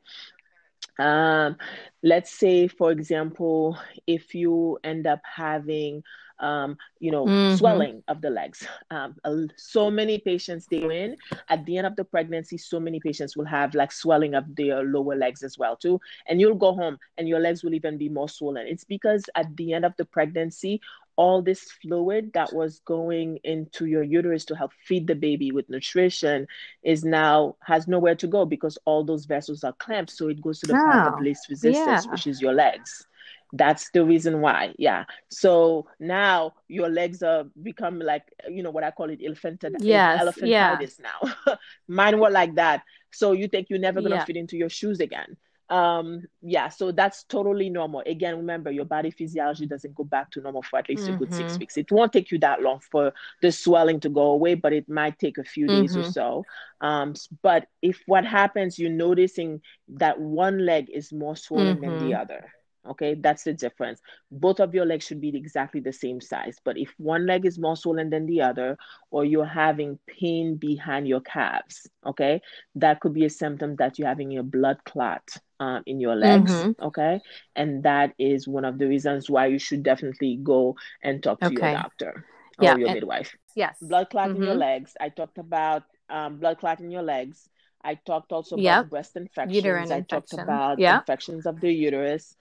[0.98, 1.58] Um,
[2.04, 6.04] let's say, for example, if you end up having
[6.40, 7.56] um, you know, mm-hmm.
[7.56, 8.66] swelling of the legs.
[8.92, 9.16] Um,
[9.56, 11.18] so many patients they in
[11.50, 12.58] at the end of the pregnancy.
[12.58, 16.40] So many patients will have like swelling of their lower legs as well too, and
[16.40, 18.68] you'll go home and your legs will even be more swollen.
[18.68, 20.82] It's because at the end of the pregnancy,
[21.20, 25.70] all this fluid that was going into your uterus to help feed the baby with
[25.70, 26.48] nutrition
[26.82, 30.12] is now has nowhere to go because all those vessels are clamped.
[30.12, 32.12] So it goes to the oh, part of least resistance, yeah.
[32.12, 33.06] which is your legs
[33.54, 38.84] that's the reason why yeah so now your legs are become like you know what
[38.84, 41.10] i call it elephantitis yes, elephantitis yeah.
[41.10, 41.56] now
[41.88, 44.26] mine were like that so you think you're never gonna yeah.
[44.26, 45.36] fit into your shoes again
[45.70, 50.42] um yeah so that's totally normal again remember your body physiology doesn't go back to
[50.42, 51.14] normal for at least mm-hmm.
[51.14, 51.60] a good six mm-hmm.
[51.60, 54.90] weeks it won't take you that long for the swelling to go away but it
[54.90, 55.82] might take a few mm-hmm.
[55.82, 56.10] days or mm-hmm.
[56.10, 56.44] so
[56.82, 61.86] um but if what happens you're noticing that one leg is more swollen mm-hmm.
[61.86, 62.22] than the mm-hmm.
[62.22, 62.52] other
[62.88, 64.02] Okay, that's the difference.
[64.32, 66.58] Both of your legs should be exactly the same size.
[66.64, 68.78] But if one leg is more swollen than the other,
[69.12, 72.42] or you're having pain behind your calves, okay,
[72.76, 75.24] that could be a symptom that you're having a blood clot
[75.60, 76.52] um, in your legs.
[76.52, 76.84] Mm-hmm.
[76.86, 77.20] Okay,
[77.56, 81.48] and that is one of the reasons why you should definitely go and talk to
[81.48, 81.72] okay.
[81.72, 82.26] your doctor
[82.58, 83.36] or yeah, your and, midwife.
[83.56, 84.38] Yes, blood clot mm-hmm.
[84.38, 84.62] in your mm-hmm.
[84.62, 84.94] legs.
[85.00, 87.50] I talked about um, blood clot in your legs.
[87.84, 88.80] I talked also yep.
[88.80, 89.56] about breast infections.
[89.56, 90.08] Uterine I infection.
[90.08, 91.02] talked about yep.
[91.02, 92.36] infections of the uterus.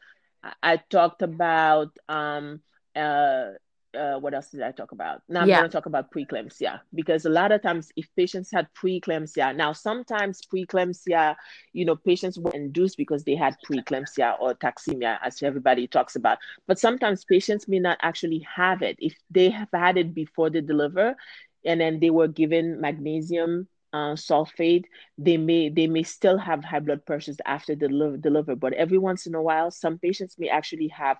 [0.62, 2.60] I talked about um
[2.94, 3.50] uh
[3.94, 5.22] uh, what else did I talk about?
[5.28, 5.58] Now I'm yeah.
[5.58, 9.72] going to talk about preeclampsia because a lot of times, if patients had preeclampsia, now
[9.72, 11.34] sometimes preeclampsia,
[11.72, 16.38] you know, patients were induced because they had preeclampsia or toxemia, as everybody talks about.
[16.66, 20.60] But sometimes patients may not actually have it if they have had it before they
[20.60, 21.16] deliver,
[21.64, 24.84] and then they were given magnesium uh, sulfate,
[25.16, 28.56] they may they may still have high blood pressures after the deliver, deliver.
[28.56, 31.18] But every once in a while, some patients may actually have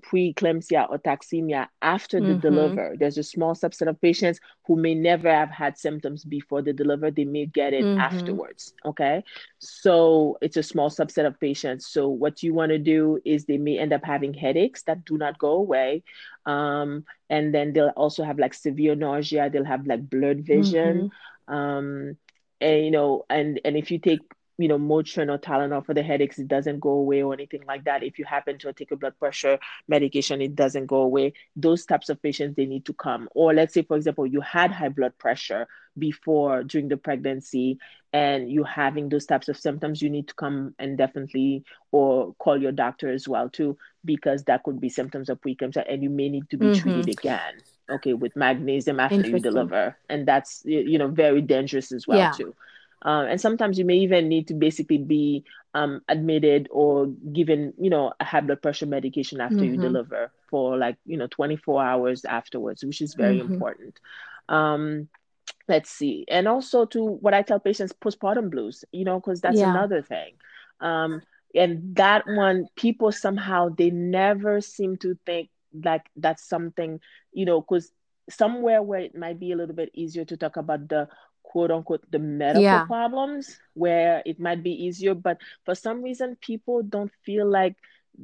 [0.00, 2.40] preeclampsia or toxemia after the mm-hmm.
[2.40, 2.94] deliver.
[2.98, 7.10] There's a small subset of patients who may never have had symptoms before the deliver.
[7.10, 8.00] They may get it mm-hmm.
[8.00, 8.72] afterwards.
[8.84, 9.24] Okay.
[9.58, 11.88] So it's a small subset of patients.
[11.88, 15.18] So what you want to do is they may end up having headaches that do
[15.18, 16.02] not go away.
[16.46, 19.50] Um, and then they'll also have like severe nausea.
[19.50, 20.96] They'll have like blurred vision.
[20.96, 21.06] Mm-hmm
[21.50, 22.16] um,
[22.60, 24.20] and you know, and and if you take
[24.58, 27.84] you know Motrin or Tylenol for the headaches, it doesn't go away or anything like
[27.84, 28.02] that.
[28.02, 29.58] If you happen to take a blood pressure
[29.88, 31.32] medication, it doesn't go away.
[31.56, 33.28] Those types of patients they need to come.
[33.34, 35.66] Or let's say, for example, you had high blood pressure
[35.98, 37.78] before during the pregnancy
[38.12, 42.60] and you're having those types of symptoms, you need to come and definitely or call
[42.60, 46.28] your doctor as well too, because that could be symptoms of preeclampsia and you may
[46.28, 46.80] need to be mm-hmm.
[46.80, 47.54] treated again
[47.90, 52.32] okay with magnesium after you deliver and that's you know very dangerous as well yeah.
[52.32, 52.54] too
[53.02, 57.90] um, and sometimes you may even need to basically be um, admitted or given you
[57.90, 59.74] know a high blood pressure medication after mm-hmm.
[59.74, 63.54] you deliver for like you know 24 hours afterwards which is very mm-hmm.
[63.54, 64.00] important
[64.48, 65.08] um,
[65.68, 69.58] let's see and also to what i tell patients postpartum blues you know because that's
[69.58, 69.70] yeah.
[69.70, 70.32] another thing
[70.80, 71.22] um,
[71.54, 75.48] and that one people somehow they never seem to think
[75.84, 77.00] like that's something
[77.32, 77.92] you know because
[78.28, 81.08] somewhere where it might be a little bit easier to talk about the
[81.42, 82.84] quote unquote the medical yeah.
[82.84, 87.76] problems where it might be easier but for some reason people don't feel like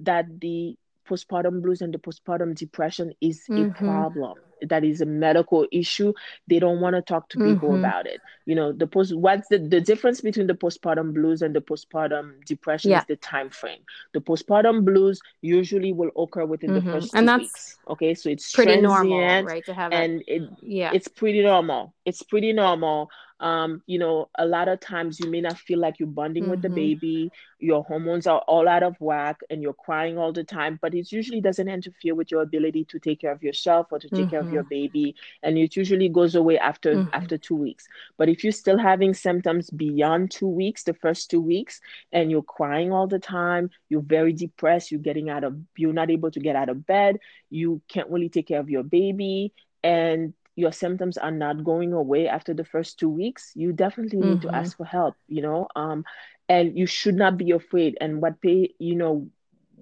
[0.02, 3.70] that the postpartum blues and the postpartum depression is mm-hmm.
[3.70, 4.34] a problem.
[4.62, 6.14] That is a medical issue.
[6.48, 7.84] They don't want to talk to people mm-hmm.
[7.84, 8.20] about it.
[8.46, 12.44] You know the post what's the, the difference between the postpartum blues and the postpartum
[12.46, 13.00] depression yeah.
[13.00, 13.80] is the time frame.
[14.14, 16.86] The postpartum blues usually will occur within mm-hmm.
[16.86, 18.14] the first and that's weeks okay?
[18.14, 20.90] So it's pretty normal right to have and it, yeah.
[20.92, 21.94] it's pretty normal.
[22.04, 25.98] It's pretty normal um, you know, a lot of times you may not feel like
[25.98, 26.52] you're bonding mm-hmm.
[26.52, 26.74] with the mm-hmm.
[26.74, 30.94] baby, your hormones are all out of whack and you're crying all the time, but
[30.94, 34.20] it usually doesn't interfere with your ability to take care of yourself or to take
[34.20, 34.30] mm-hmm.
[34.30, 34.68] care of your mm-hmm.
[34.68, 35.14] baby.
[35.42, 37.08] And it usually goes away after mm-hmm.
[37.12, 37.86] after two weeks.
[38.16, 41.80] But if you're still having symptoms beyond two weeks, the first two weeks,
[42.12, 46.10] and you're crying all the time, you're very depressed, you're getting out of you're not
[46.10, 47.18] able to get out of bed,
[47.50, 52.26] you can't really take care of your baby, and your symptoms are not going away
[52.26, 54.48] after the first two weeks, you definitely need mm-hmm.
[54.48, 56.04] to ask for help, you know, um,
[56.48, 57.96] and you should not be afraid.
[58.00, 59.28] And what pay, you know,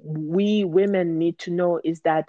[0.02, 2.28] we women need to know is that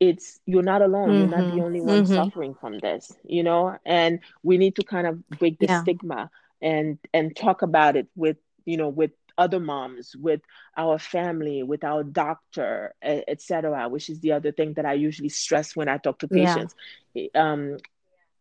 [0.00, 1.10] it's you're not alone.
[1.10, 1.18] Mm-hmm.
[1.18, 1.60] You're not the mm-hmm.
[1.60, 2.14] only one mm-hmm.
[2.14, 5.82] suffering from this, you know, and we need to kind of break the yeah.
[5.82, 6.30] stigma
[6.60, 10.40] and and talk about it with you know with other moms, with
[10.76, 13.88] our family, with our doctor, etc.
[13.88, 16.74] Which is the other thing that I usually stress when I talk to patients.
[17.14, 17.28] Yeah.
[17.34, 17.78] Um,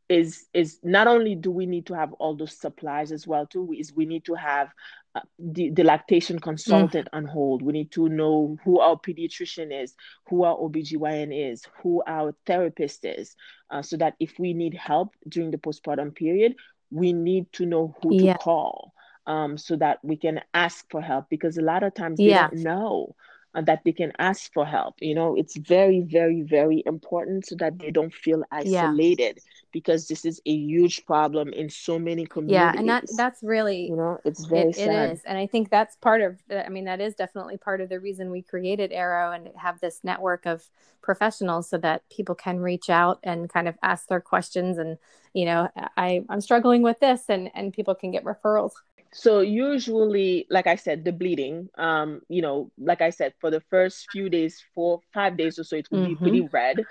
[0.10, 3.74] is is not only do we need to have all those supplies as well too
[3.78, 4.70] is we need to have
[5.16, 7.18] uh, the, the lactation consultant mm.
[7.18, 9.96] on hold we need to know who our pediatrician is
[10.28, 13.36] who our obgyn is who our therapist is
[13.72, 16.56] uh, so that if we need help during the postpartum period
[16.92, 18.34] we need to know who yeah.
[18.34, 18.93] to call
[19.28, 22.50] um, so that we can ask for help because a lot of times they yeah.
[22.50, 23.16] don't know
[23.56, 24.96] uh, that they can ask for help.
[25.00, 29.52] You know, it's very, very, very important so that they don't feel isolated yeah.
[29.72, 32.74] because this is a huge problem in so many communities.
[32.74, 35.10] Yeah, and that that's really you know it's very it, sad.
[35.10, 36.38] It is, and I think that's part of.
[36.52, 40.00] I mean, that is definitely part of the reason we created Arrow and have this
[40.04, 40.64] network of
[41.04, 44.98] professionals so that people can reach out and kind of ask their questions and
[45.34, 48.72] you know I I'm struggling with this and and people can get referrals
[49.14, 53.62] so usually, like I said, the bleeding, um, you know, like I said, for the
[53.70, 56.10] first few days, four, five days or so, it will mm-hmm.
[56.10, 56.84] be pretty red.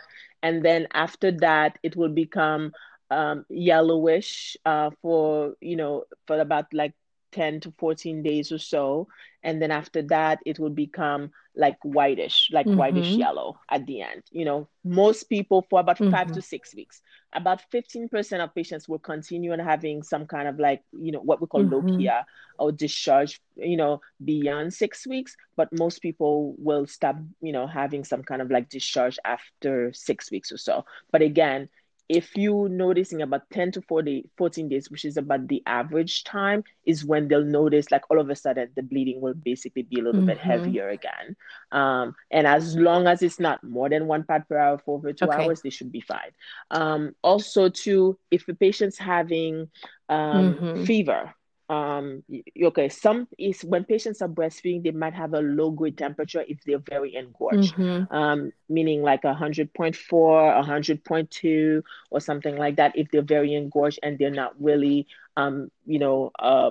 [0.42, 2.72] And then after that, it will become
[3.10, 6.94] um, yellowish uh, for, you know, for about like
[7.32, 9.08] 10 to 14 days or so
[9.42, 12.78] and then after that it will become like whitish like mm-hmm.
[12.78, 16.10] whitish yellow at the end you know most people for about mm-hmm.
[16.10, 17.02] five to six weeks
[17.34, 21.40] about 15% of patients will continue on having some kind of like you know what
[21.40, 21.88] we call mm-hmm.
[21.88, 22.24] lochia
[22.58, 28.04] or discharge you know beyond six weeks but most people will stop you know having
[28.04, 31.68] some kind of like discharge after six weeks or so but again
[32.12, 36.24] if you notice in about 10 to 40, 14 days, which is about the average
[36.24, 39.98] time, is when they'll notice like all of a sudden the bleeding will basically be
[39.98, 40.26] a little mm-hmm.
[40.26, 41.34] bit heavier again.
[41.72, 45.14] Um, and as long as it's not more than one pad per hour for over
[45.14, 45.42] two okay.
[45.42, 46.32] hours, they should be fine.
[46.70, 49.70] Um, also, too, if the patient's having
[50.10, 50.84] um, mm-hmm.
[50.84, 51.34] fever,
[51.68, 52.22] um
[52.62, 56.58] okay some is when patients are breastfeeding they might have a low grade temperature if
[56.64, 58.14] they're very engorged mm-hmm.
[58.14, 64.18] um meaning like a 100.4 100.2 or something like that if they're very engorged and
[64.18, 66.70] they're not really um you know uh,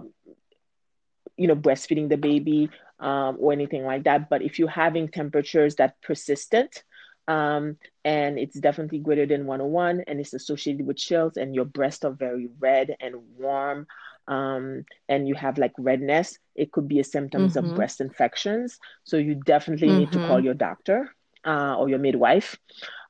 [1.37, 5.75] you know breastfeeding the baby um, or anything like that but if you're having temperatures
[5.75, 6.83] that persistent
[7.27, 12.03] um, and it's definitely greater than 101 and it's associated with chills and your breasts
[12.03, 13.87] are very red and warm
[14.31, 17.69] um, and you have like redness, it could be a symptoms mm-hmm.
[17.69, 18.79] of breast infections.
[19.03, 19.99] So you definitely mm-hmm.
[19.99, 20.45] need to call mm-hmm.
[20.45, 21.13] your doctor
[21.45, 22.57] uh, or your midwife.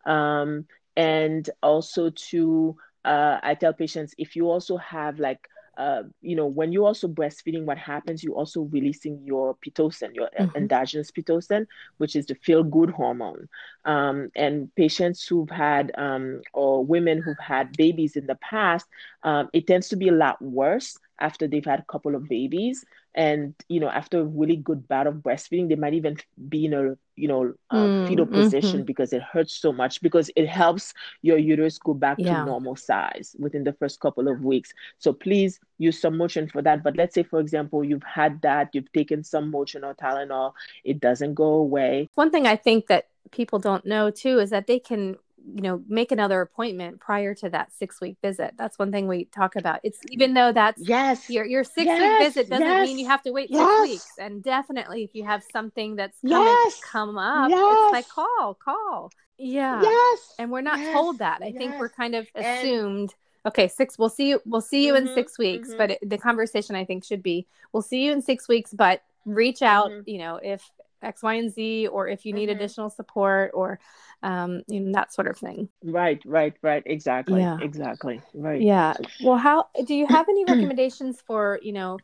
[0.04, 0.66] Um,
[0.98, 6.46] and also to, uh, I tell patients if you also have like uh, you know,
[6.46, 10.56] when you're also breastfeeding, what happens, you're also releasing your pitocin, your mm-hmm.
[10.56, 11.66] endogenous pitocin,
[11.98, 13.48] which is the feel good hormone.
[13.86, 18.86] Um, and patients who've had, um, or women who've had babies in the past,
[19.24, 22.84] um, it tends to be a lot worse after they've had a couple of babies
[23.16, 26.18] and you know after a really good bout of breastfeeding they might even
[26.50, 28.86] be in a you know mm, fetal position mm-hmm.
[28.86, 32.40] because it hurts so much because it helps your uterus go back yeah.
[32.40, 36.62] to normal size within the first couple of weeks so please use some Motrin for
[36.62, 40.54] that but let's say for example you've had that you've taken some Motrin or tylenol
[40.84, 44.68] it doesn't go away one thing i think that people don't know too is that
[44.68, 45.18] they can
[45.54, 48.54] you know make another appointment prior to that six week visit.
[48.58, 49.80] That's one thing we talk about.
[49.84, 51.30] It's even though that's yes.
[51.30, 53.60] your your six yes, week visit doesn't yes, mean you have to wait yes.
[53.60, 54.12] six weeks.
[54.20, 59.12] And definitely if you have something that's yes, come up it's like call call.
[59.38, 59.82] Yeah.
[59.82, 60.34] Yes.
[60.38, 61.42] And we're not told that.
[61.42, 63.14] I think we're kind of assumed
[63.46, 63.48] and...
[63.48, 65.70] okay six we'll see you we'll see you mm-hmm, in six weeks.
[65.70, 65.78] Mm-hmm.
[65.78, 69.02] but it, the conversation i think should be we'll see you in six weeks but
[69.26, 70.10] reach out mm-hmm.
[70.10, 70.70] you know if
[71.02, 72.58] X, Y, and Z, or if you need mm-hmm.
[72.58, 73.80] additional support, or
[74.24, 75.70] um, you know that sort of thing.
[75.84, 76.84] Right, right, right.
[76.86, 77.42] Exactly.
[77.42, 77.58] Yeah.
[77.62, 78.22] Exactly.
[78.34, 78.62] Right.
[78.62, 78.94] Yeah.
[79.24, 82.00] Well, how do you have any recommendations for you know,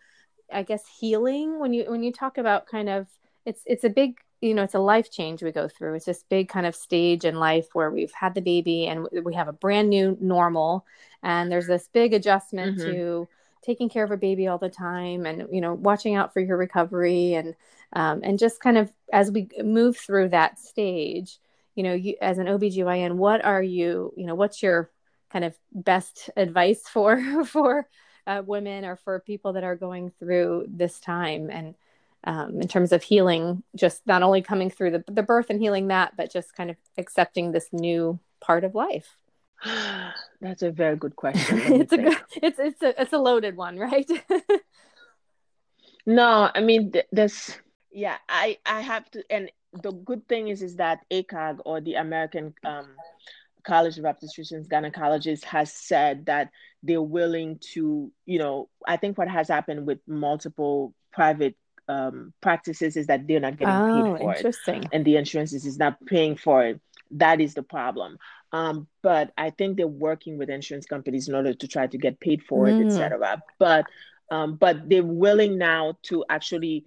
[0.51, 3.07] I guess healing when you when you talk about kind of
[3.45, 6.23] it's it's a big you know it's a life change we go through it's this
[6.29, 9.53] big kind of stage in life where we've had the baby and we have a
[9.53, 10.85] brand new normal
[11.23, 12.91] and there's this big adjustment mm-hmm.
[12.91, 13.27] to
[13.63, 16.57] taking care of a baby all the time and you know watching out for your
[16.57, 17.55] recovery and
[17.93, 21.39] um, and just kind of as we move through that stage
[21.75, 24.89] you know you as an obgyn what are you you know what's your
[25.31, 27.87] kind of best advice for for
[28.25, 31.49] uh, women or for people that are going through this time?
[31.49, 31.75] And
[32.23, 35.87] um, in terms of healing just not only coming through the, the birth and healing
[35.87, 39.17] that but just kind of accepting this new part of life
[40.41, 43.77] that's a very good question it's a good, it's it's a it's a loaded one
[43.77, 44.09] right
[46.05, 47.57] no i mean th- this
[47.91, 49.49] yeah i i have to and
[49.81, 52.87] the good thing is is that ACOG or the American um,
[53.63, 56.51] College of Obstetricians Gynecologists has said that
[56.83, 61.55] they're willing to, you know, I think what has happened with multiple private
[61.89, 64.83] um, practices is that they're not getting oh, paid for interesting.
[64.83, 66.81] it, and the insurances is not paying for it.
[67.11, 68.17] That is the problem.
[68.51, 72.19] Um, but I think they're working with insurance companies in order to try to get
[72.19, 72.81] paid for mm.
[72.81, 73.41] it, etc.
[73.59, 73.85] But
[74.29, 76.85] um, but they're willing now to actually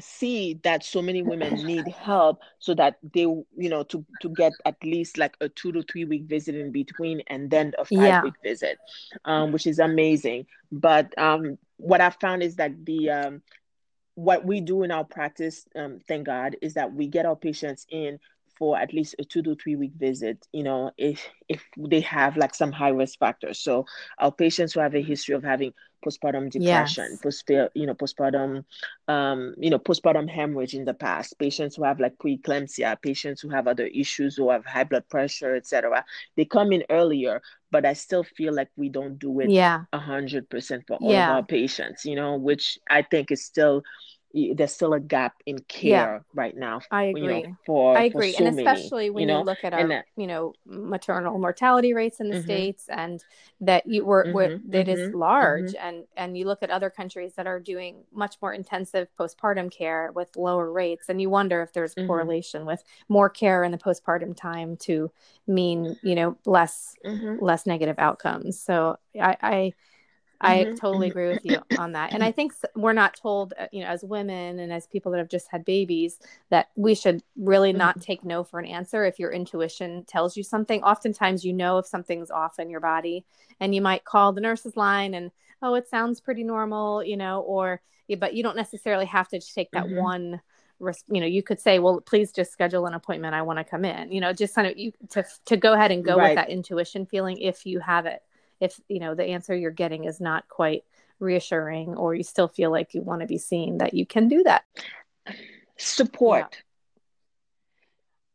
[0.00, 4.52] see that so many women need help so that they you know to to get
[4.64, 7.98] at least like a two to three week visit in between and then a five
[7.98, 8.22] yeah.
[8.22, 8.78] week visit
[9.24, 13.42] um, which is amazing but um, what i found is that the um,
[14.14, 17.86] what we do in our practice um, thank god is that we get our patients
[17.90, 18.18] in
[18.58, 22.36] for at least a two to three week visit you know if if they have
[22.36, 23.84] like some high risk factors so
[24.18, 25.72] our patients who have a history of having
[26.04, 27.20] postpartum depression yes.
[27.20, 28.64] post you know postpartum
[29.08, 33.48] um you know postpartum hemorrhage in the past patients who have like preeclampsia patients who
[33.48, 36.04] have other issues who have high blood pressure etc
[36.36, 40.86] they come in earlier but i still feel like we don't do it yeah 100%
[40.86, 41.30] for all yeah.
[41.30, 43.82] of our patients you know which i think is still
[44.34, 46.80] there's still a gap in care yeah, right now.
[46.90, 47.22] I agree.
[47.22, 49.38] You know, for I agree, so and especially many, when you, know?
[49.38, 52.44] you, look at our, that, you know, maternal mortality rates in the mm-hmm.
[52.44, 53.24] states, and
[53.60, 55.86] that you were mm-hmm, that mm-hmm, is large, mm-hmm.
[55.86, 60.12] and and you look at other countries that are doing much more intensive postpartum care
[60.14, 62.06] with lower rates, and you wonder if there's mm-hmm.
[62.06, 65.10] correlation with more care in the postpartum time to
[65.46, 67.42] mean you know less mm-hmm.
[67.42, 68.60] less negative outcomes.
[68.60, 69.72] So I, I
[70.40, 70.74] I mm-hmm.
[70.76, 71.18] totally mm-hmm.
[71.18, 72.12] agree with you on that.
[72.12, 75.18] And I think we're not told, uh, you know, as women and as people that
[75.18, 76.20] have just had babies,
[76.50, 78.04] that we should really not mm-hmm.
[78.04, 80.82] take no for an answer if your intuition tells you something.
[80.82, 83.24] Oftentimes, you know if something's off in your body,
[83.60, 87.40] and you might call the nurse's line and, oh, it sounds pretty normal, you know,
[87.40, 87.80] or,
[88.18, 90.02] but you don't necessarily have to take that mm-hmm.
[90.02, 90.40] one
[91.08, 93.84] you know you could say well please just schedule an appointment i want to come
[93.84, 96.28] in you know just kind of you to to go ahead and go right.
[96.28, 98.22] with that intuition feeling if you have it
[98.60, 100.84] if you know the answer you're getting is not quite
[101.20, 104.42] reassuring or you still feel like you want to be seen that you can do
[104.44, 104.64] that.
[105.76, 106.48] Support.
[106.52, 106.58] Yeah.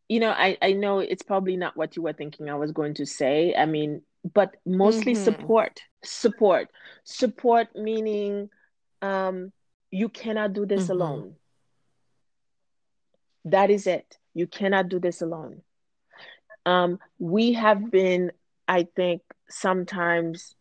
[0.10, 2.96] you know I, I know it's probably not what you were thinking i was going
[2.96, 3.56] to say.
[3.56, 4.02] I mean
[4.34, 5.24] but mostly mm-hmm.
[5.24, 6.70] support support.
[7.04, 8.50] Support meaning
[9.02, 9.52] um
[9.92, 10.92] you cannot do this mm-hmm.
[10.92, 11.36] alone.
[13.46, 14.18] That is it.
[14.34, 15.62] You cannot do this alone.
[16.66, 18.32] Um we have been
[18.68, 19.22] i think
[19.54, 20.56] sometimes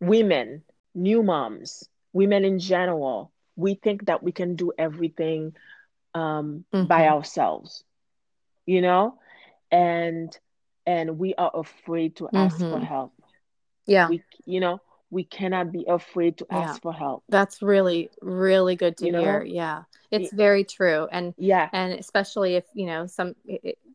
[0.00, 0.62] women,
[0.94, 5.54] new moms, women in general, we think that we can do everything
[6.14, 6.86] um, mm-hmm.
[6.86, 7.84] by ourselves,
[8.66, 9.18] you know,
[9.70, 10.36] and
[10.86, 12.72] and we are afraid to ask mm-hmm.
[12.72, 13.12] for help.
[13.86, 16.80] Yeah, we, you know, we cannot be afraid to ask yeah.
[16.82, 17.24] for help.
[17.28, 19.40] That's really really good to you hear.
[19.40, 19.46] Know?
[19.46, 23.34] Yeah, it's very true, and yeah, and especially if you know some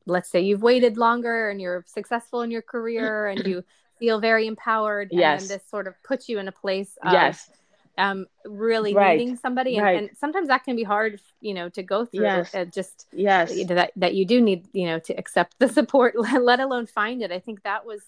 [0.10, 3.64] let's say you've waited longer and you're successful in your career and you
[4.00, 5.42] feel very empowered yes.
[5.42, 7.50] and this sort of puts you in a place of yes.
[7.98, 9.18] um, really right.
[9.18, 9.98] needing somebody and, right.
[9.98, 12.56] and, sometimes that can be hard you know to go through yes.
[12.56, 16.60] uh, just yes that, that you do need you know to accept the support let
[16.60, 18.02] alone find it i think that was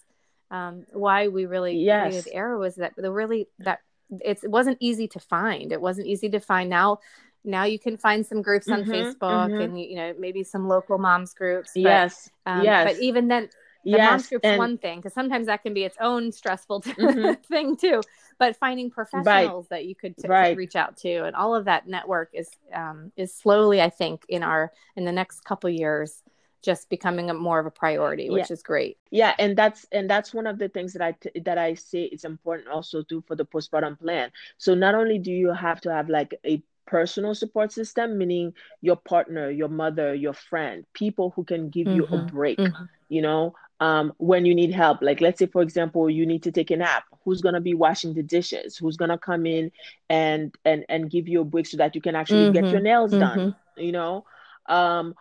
[0.50, 2.10] um, why we really yes.
[2.10, 3.80] created arrow was that the really that
[4.20, 6.98] it wasn't easy to find it wasn't easy to find now
[7.44, 9.60] now you can find some groups on mm-hmm, Facebook mm-hmm.
[9.60, 11.72] and you know maybe some local moms groups.
[11.74, 12.92] But, yes, um, yes.
[12.92, 13.48] But even then,
[13.84, 16.82] the yes, moms group's and, one thing because sometimes that can be its own stressful
[16.86, 17.42] mm-hmm.
[17.42, 18.02] thing too.
[18.38, 19.78] But finding professionals right.
[19.78, 20.56] that you could t- right.
[20.56, 24.42] reach out to and all of that network is um, is slowly, I think, in
[24.42, 26.22] our in the next couple years
[26.62, 28.52] just becoming a more of a priority which yeah.
[28.52, 31.58] is great yeah and that's and that's one of the things that i t- that
[31.58, 35.52] i say it's important also too for the postpartum plan so not only do you
[35.52, 40.84] have to have like a personal support system, meaning your partner, your mother, your friend,
[40.92, 41.96] people who can give mm-hmm.
[41.96, 42.36] you a mm-hmm.
[42.36, 42.84] break, mm-hmm.
[43.08, 45.02] you know, um, when you need help.
[45.02, 47.04] Like, let's say, for example, you need to take a nap.
[47.24, 48.76] Who's gonna be washing the dishes?
[48.76, 49.72] Who's gonna come in
[50.08, 52.64] and and and give you a break so that you can actually mm-hmm.
[52.64, 53.38] get your nails done?
[53.38, 53.80] Mm-hmm.
[53.82, 54.24] You know,
[54.66, 55.14] um,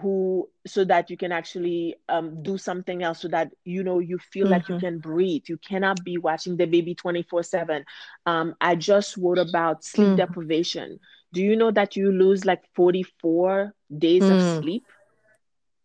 [0.00, 4.18] who so that you can actually um, do something else so that you know you
[4.18, 4.52] feel mm-hmm.
[4.52, 4.86] like you mm-hmm.
[4.86, 7.84] can breathe you cannot be watching the baby 24 7
[8.24, 10.16] um, i just wrote about sleep mm.
[10.16, 10.98] deprivation
[11.34, 14.30] do you know that you lose like 44 days mm.
[14.30, 14.84] of sleep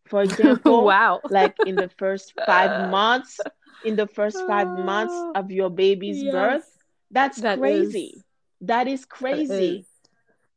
[0.06, 3.42] for example wow like in the first five months
[3.84, 6.32] in the first five months of your baby's yes.
[6.32, 6.78] birth
[7.12, 8.24] that's that crazy is,
[8.62, 9.86] that is crazy that is.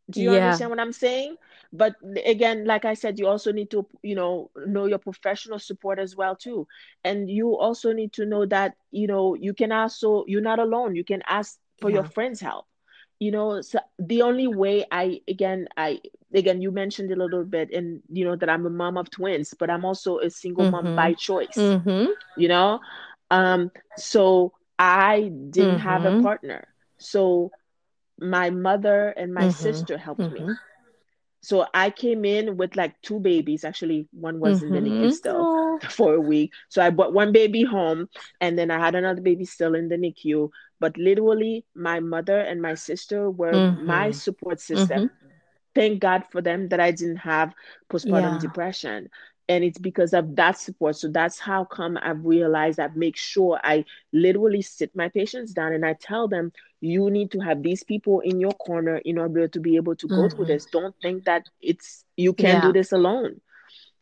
[0.08, 0.44] do you yeah.
[0.44, 1.36] understand what i'm saying
[1.72, 1.94] but
[2.26, 6.16] again like i said you also need to you know know your professional support as
[6.16, 6.66] well too
[7.04, 10.96] and you also need to know that you know you can also you're not alone
[10.96, 11.96] you can ask for yeah.
[11.96, 12.66] your friends help
[13.20, 16.00] you know so the only way i again i
[16.34, 19.54] again you mentioned a little bit and you know that i'm a mom of twins
[19.58, 20.86] but i'm also a single mm-hmm.
[20.86, 22.06] mom by choice mm-hmm.
[22.36, 22.80] you know
[23.30, 25.88] um so i didn't mm-hmm.
[25.88, 26.22] have a mm-hmm.
[26.22, 26.66] partner
[26.98, 27.50] so
[28.18, 29.50] my mother and my mm-hmm.
[29.50, 30.52] sister helped me mm-hmm.
[31.42, 33.64] So I came in with like two babies.
[33.64, 34.74] Actually, one was mm-hmm.
[34.74, 35.82] in the NICU still Aww.
[35.90, 36.52] for a week.
[36.68, 38.08] So I brought one baby home,
[38.40, 40.50] and then I had another baby still in the NICU.
[40.80, 43.86] But literally, my mother and my sister were mm-hmm.
[43.86, 45.08] my support system.
[45.08, 45.16] Mm-hmm.
[45.74, 47.54] Thank God for them that I didn't have
[47.90, 48.38] postpartum yeah.
[48.38, 49.08] depression
[49.50, 53.60] and it's because of that support so that's how come i've realized i make sure
[53.64, 57.82] i literally sit my patients down and i tell them you need to have these
[57.82, 60.36] people in your corner in order to be able to go mm-hmm.
[60.36, 62.60] through this don't think that it's you can yeah.
[62.60, 63.40] do this alone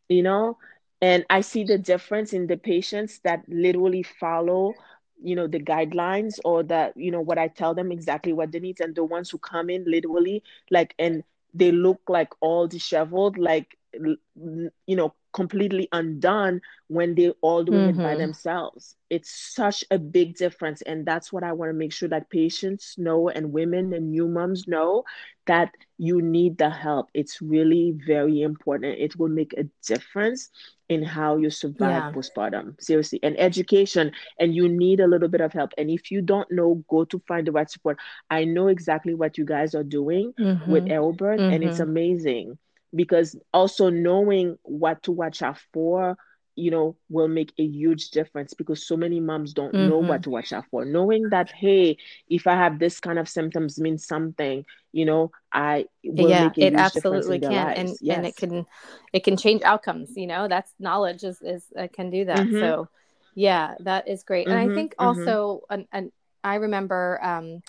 [0.09, 0.57] you know
[1.01, 4.74] and i see the difference in the patients that literally follow
[5.22, 8.61] you know the guidelines or that you know what i tell them exactly what they
[8.61, 11.24] need and the ones who come in literally like and
[11.55, 18.01] they look like all disheveled like you know completely undone when they're all doing mm-hmm.
[18.01, 18.20] it by mm-hmm.
[18.20, 22.30] themselves it's such a big difference and that's what i want to make sure that
[22.30, 25.05] patients know and women and new moms know
[25.47, 30.51] that you need the help it's really very important it will make a difference
[30.89, 32.12] in how you survive yeah.
[32.12, 34.11] postpartum seriously and education
[34.41, 37.22] and you need a little bit of help and if you don't know go to
[37.28, 37.99] find the right support
[38.30, 40.70] i know exactly what you guys are doing mm-hmm.
[40.70, 41.53] with Arrowbirth mm-hmm.
[41.53, 41.91] and it's mm-hmm.
[41.91, 42.59] amazing
[42.95, 46.16] because also knowing what to watch out for
[46.59, 49.89] you know will make a huge difference because so many moms don't mm-hmm.
[49.89, 51.97] know what to watch out for knowing that hey
[52.28, 57.39] if i have this kind of symptoms means something you know i yeah it absolutely
[57.39, 58.16] can and yes.
[58.16, 58.66] and it can
[59.12, 62.59] it can change outcomes you know that's knowledge is is uh, can do that mm-hmm.
[62.59, 62.89] so
[63.34, 64.59] yeah that is great mm-hmm.
[64.59, 65.20] and i think mm-hmm.
[65.20, 66.11] also and, and
[66.43, 67.62] i remember um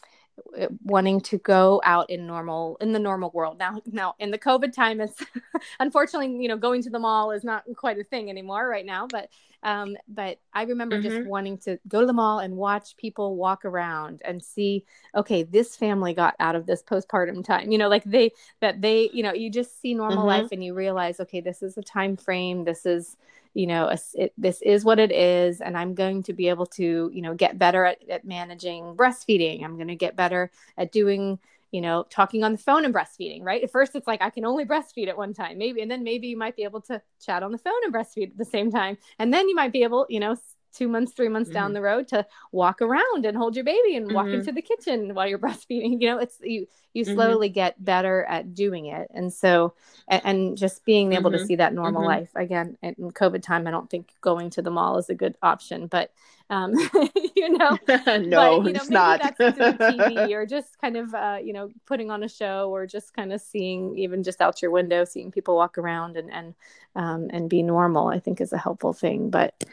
[0.84, 4.74] wanting to go out in normal in the normal world now now in the covid
[4.74, 5.24] time it's
[5.80, 9.08] unfortunately you know going to the mall is not quite a thing anymore right now
[9.08, 9.30] but
[9.64, 11.10] um but i remember mm-hmm.
[11.10, 14.86] just wanting to go to the mall and watch people walk around and see
[15.16, 18.32] okay this family got out of this postpartum time you know like they
[18.62, 20.28] that they you know you just see normal mm-hmm.
[20.28, 23.18] life and you realize okay this is a time frame this is
[23.54, 27.10] you know it, this is what it is and i'm going to be able to
[27.14, 29.64] you know get better at, at managing breastfeeding.
[29.64, 31.40] I'm going to get better at doing
[31.72, 33.64] you know talking on the phone and breastfeeding right?
[33.64, 35.58] At first it's like i can only breastfeed at one time.
[35.58, 38.32] Maybe and then maybe you might be able to chat on the phone and breastfeed
[38.32, 38.98] at the same time.
[39.18, 40.36] And then you might be able you know
[40.74, 41.56] two months, three months mm-hmm.
[41.56, 44.16] down the road to walk around and hold your baby and mm-hmm.
[44.16, 46.02] walk into the kitchen while you're breastfeeding.
[46.02, 47.14] You know, it's you you mm-hmm.
[47.14, 47.56] slowly mm-hmm.
[47.56, 49.10] get better at doing it.
[49.14, 49.74] And so
[50.08, 51.46] and, and just being able to mm-hmm.
[51.46, 52.10] see that normal mm-hmm.
[52.10, 52.30] life.
[52.36, 55.88] Again, in COVID time, I don't think going to the mall is a good option,
[55.88, 56.12] but
[56.50, 56.74] um,
[57.36, 59.22] you know, no, but, you know, it's not.
[59.22, 63.14] that's TV or just kind of uh, you know, putting on a show or just
[63.14, 66.56] kind of seeing even just out your window, seeing people walk around and and
[66.96, 69.30] um, and be normal, I think is a helpful thing.
[69.30, 69.64] But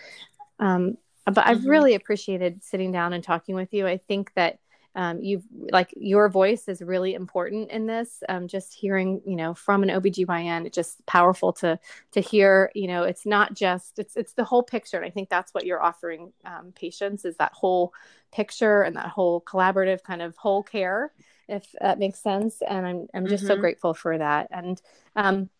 [0.58, 1.50] um, but mm-hmm.
[1.50, 3.86] I've really appreciated sitting down and talking with you.
[3.86, 4.58] I think that
[4.96, 8.22] um, you've like your voice is really important in this.
[8.30, 11.78] Um, just hearing, you know, from an OBGYN, it's just powerful to
[12.12, 14.96] to hear, you know, it's not just it's it's the whole picture.
[14.96, 17.92] And I think that's what you're offering um, patients is that whole
[18.32, 21.12] picture and that whole collaborative kind of whole care,
[21.46, 22.62] if that makes sense.
[22.66, 23.52] And I'm I'm just mm-hmm.
[23.52, 24.48] so grateful for that.
[24.50, 24.80] And
[25.14, 25.50] um,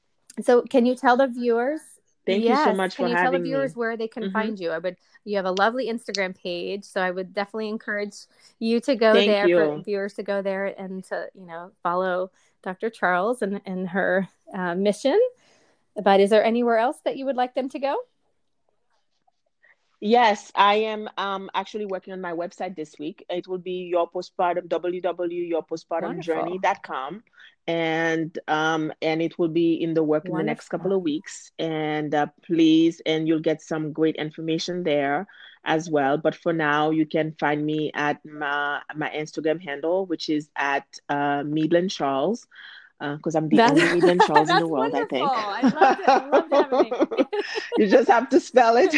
[0.40, 1.80] so can you tell the viewers
[2.26, 2.58] Thank yes.
[2.58, 3.80] you so much can for you tell the viewers me.
[3.80, 4.32] where they can mm-hmm.
[4.32, 4.70] find you?
[4.70, 4.96] I would.
[5.24, 8.14] You have a lovely Instagram page, so I would definitely encourage
[8.58, 9.56] you to go Thank there you.
[9.56, 12.30] for viewers to go there and to you know follow
[12.62, 12.90] Dr.
[12.90, 15.20] Charles and and her uh, mission.
[16.02, 17.96] But is there anywhere else that you would like them to go?
[20.06, 23.26] Yes, I am um, actually working on my website this week.
[23.28, 27.24] It will be your postpartum www.yourpostpartumjourney.com
[27.66, 30.38] and um, and it will be in the work Wonderful.
[30.38, 31.50] in the next couple of weeks.
[31.58, 35.26] And uh, please, and you'll get some great information there
[35.64, 36.18] as well.
[36.18, 40.86] But for now, you can find me at my my Instagram handle, which is at
[41.08, 42.46] uh, Meedlen Charles
[42.98, 45.26] because uh, I'm the that's, only Meedlen Charles in the world, wonderful.
[45.26, 45.74] I think.
[45.74, 47.28] I loved it.
[47.32, 47.40] I
[47.78, 48.94] you just have to spell it.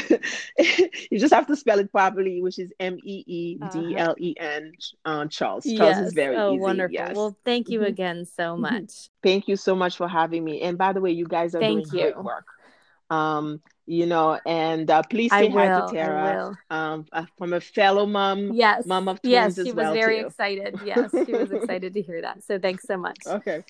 [1.10, 4.34] you just have to spell it properly, which is M E E D L E
[4.38, 4.72] N
[5.04, 5.64] uh, Charles.
[5.64, 5.98] Charles yes.
[5.98, 6.60] is very oh, easy.
[6.60, 6.94] wonderful.
[6.94, 7.16] Yes.
[7.16, 7.88] Well, thank you mm-hmm.
[7.88, 8.62] again so mm-hmm.
[8.62, 9.10] much.
[9.22, 10.62] Thank you so much for having me.
[10.62, 12.12] And by the way, you guys are thank doing you.
[12.12, 12.46] great work.
[13.10, 18.04] Um, you know, and uh, please say hi to Tara um, uh, from a fellow
[18.04, 20.26] mom, yes, mom of twins yes, she was well very too.
[20.26, 20.78] excited.
[20.84, 22.44] Yes, she was excited to hear that.
[22.44, 23.16] So thanks so much.
[23.26, 23.64] Okay.